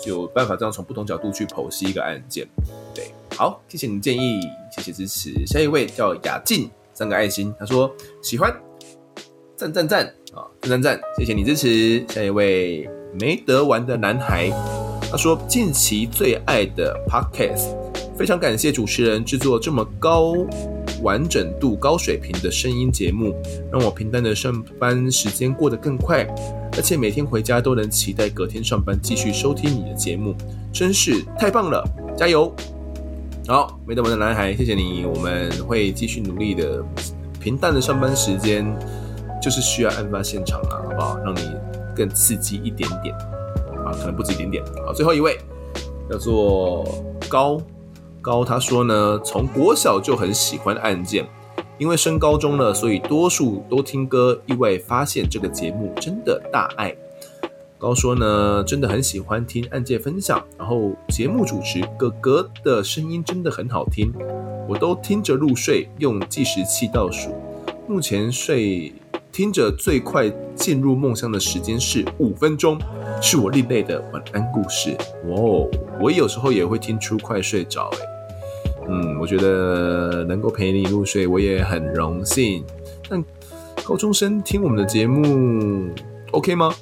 [0.07, 2.49] 有办法这样从不同角度去剖析一个案件，
[2.95, 4.41] 对，好，谢谢你的建议，
[4.75, 5.45] 谢谢支持。
[5.45, 8.51] 下一位叫雅静，三个爱心，他说喜欢，
[9.57, 12.03] 赞赞赞啊，赞赞赞，谢谢你支持。
[12.09, 14.49] 下一位没得玩的男孩，
[15.11, 17.75] 他说近期最爱的 Podcast，
[18.17, 20.35] 非常感谢主持人制作这么高
[21.03, 23.35] 完整度、高水平的声音节目，
[23.73, 26.25] 让我平淡的上班时间过得更快。
[26.77, 30.33] 而且每天回家都能期待隔天上班继续收听你的节目，
[30.73, 31.85] 真是太棒了！
[32.17, 32.55] 加油！
[33.49, 36.81] 好，没得玩的男孩，谢谢你，我们会继续努力的。
[37.41, 38.65] 平淡的上班时间
[39.43, 41.19] 就是需要案发现场了，好不好？
[41.25, 41.41] 让你
[41.97, 43.13] 更刺激一点点
[43.93, 44.65] 可能不止一点点。
[44.87, 45.39] 好，最后一位
[46.11, 46.85] 叫做
[47.29, 47.61] 高
[48.21, 51.27] 高，他说呢，从国小就很喜欢案件。
[51.79, 54.39] 因为升高中了，所以多数都听歌。
[54.45, 56.95] 意外发现这个节目真的大爱。
[57.79, 64.13] 高说呢，真的很喜欢听案件分享，然后节目主持哥哥的声音真的很好听，
[64.69, 67.31] 我都听着入睡，用计时器倒数。
[67.89, 68.93] 目前睡
[69.33, 72.79] 听着最快进入梦乡的时间是五分钟，
[73.23, 74.97] 是我另类的晚安故事。
[75.29, 75.69] 哦，
[76.01, 77.99] 我有时候也会听出快睡着诶。
[78.89, 82.65] 嗯，我觉得能够陪你入睡，我也很荣幸。
[83.09, 83.25] 但
[83.85, 85.91] 高中生听我们的节目
[86.33, 86.75] ，OK 吗？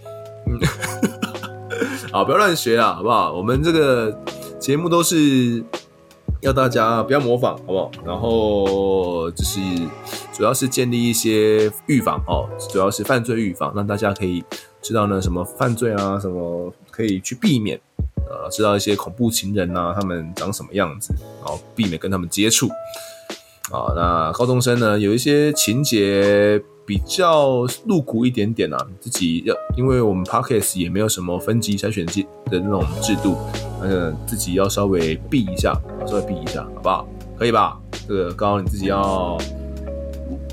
[0.46, 0.58] 嗯，
[2.10, 3.32] 好，不要乱学啊，好不好？
[3.34, 4.18] 我们这个
[4.58, 5.62] 节目都是
[6.40, 7.90] 要大家不要模仿，好不好？
[8.06, 9.60] 然后就是
[10.38, 14.44] 主要是建立一些预防哦，主要是犯罪预防，让大家可以
[14.80, 17.76] 知道呢什么犯罪啊，什么可以去避免，
[18.30, 22.68] 呃，知道一些恐怖情人啊，他们长什么样子，然后避免跟他们接触。
[23.72, 33.34] 啊，那高中生呢，有一些情节比较露骨一点点啊，自己要，因为我们 Podcast 也没有什么分级筛选机的那种制度，
[33.82, 35.74] 嗯，自己要稍微避一下，
[36.06, 37.08] 稍微避一下，好不好？
[37.36, 37.76] 可以吧？
[38.06, 39.36] 这个刚刚你自己要，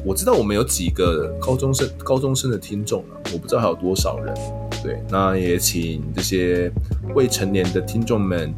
[0.06, 4.32] 我知道我们有几个高中生，高中生的听众啊，我不知道还有多少人，
[4.84, 6.72] 对，那也请这些
[7.16, 8.54] 未成年的听众们，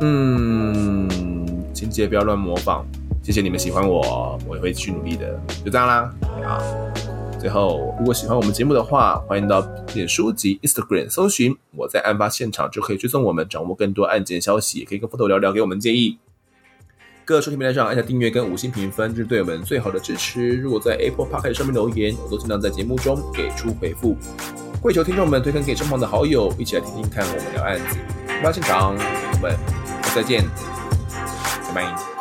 [0.00, 1.08] 嗯，
[1.72, 2.84] 情节不要乱模仿。
[3.22, 5.38] 谢谢你们喜欢我，我也会继续努力的。
[5.64, 6.12] 就这样啦，
[6.44, 6.58] 啊！
[7.38, 16.18] 最后，如果喜欢我们节目的话，欢迎到脸书及 Instagram 搜寻我在案发现场，就可以追踪我们，掌握更多案件消息，也可以跟副导聊聊，给我们建议。
[17.28, 20.56] 各收听平台上按下订阅跟五星评分，就是对我们最好的支持。
[20.56, 24.16] 如果在 Apple p o c k e t 上面留言，我都尽量在节目中给出回复。
[24.80, 27.98] 跪求听众们推荐给身旁的好友，一起来听听看我们聊案子。
[28.28, 29.54] 案发现场，我们
[30.14, 30.42] 再见，
[31.68, 32.17] 拜拜。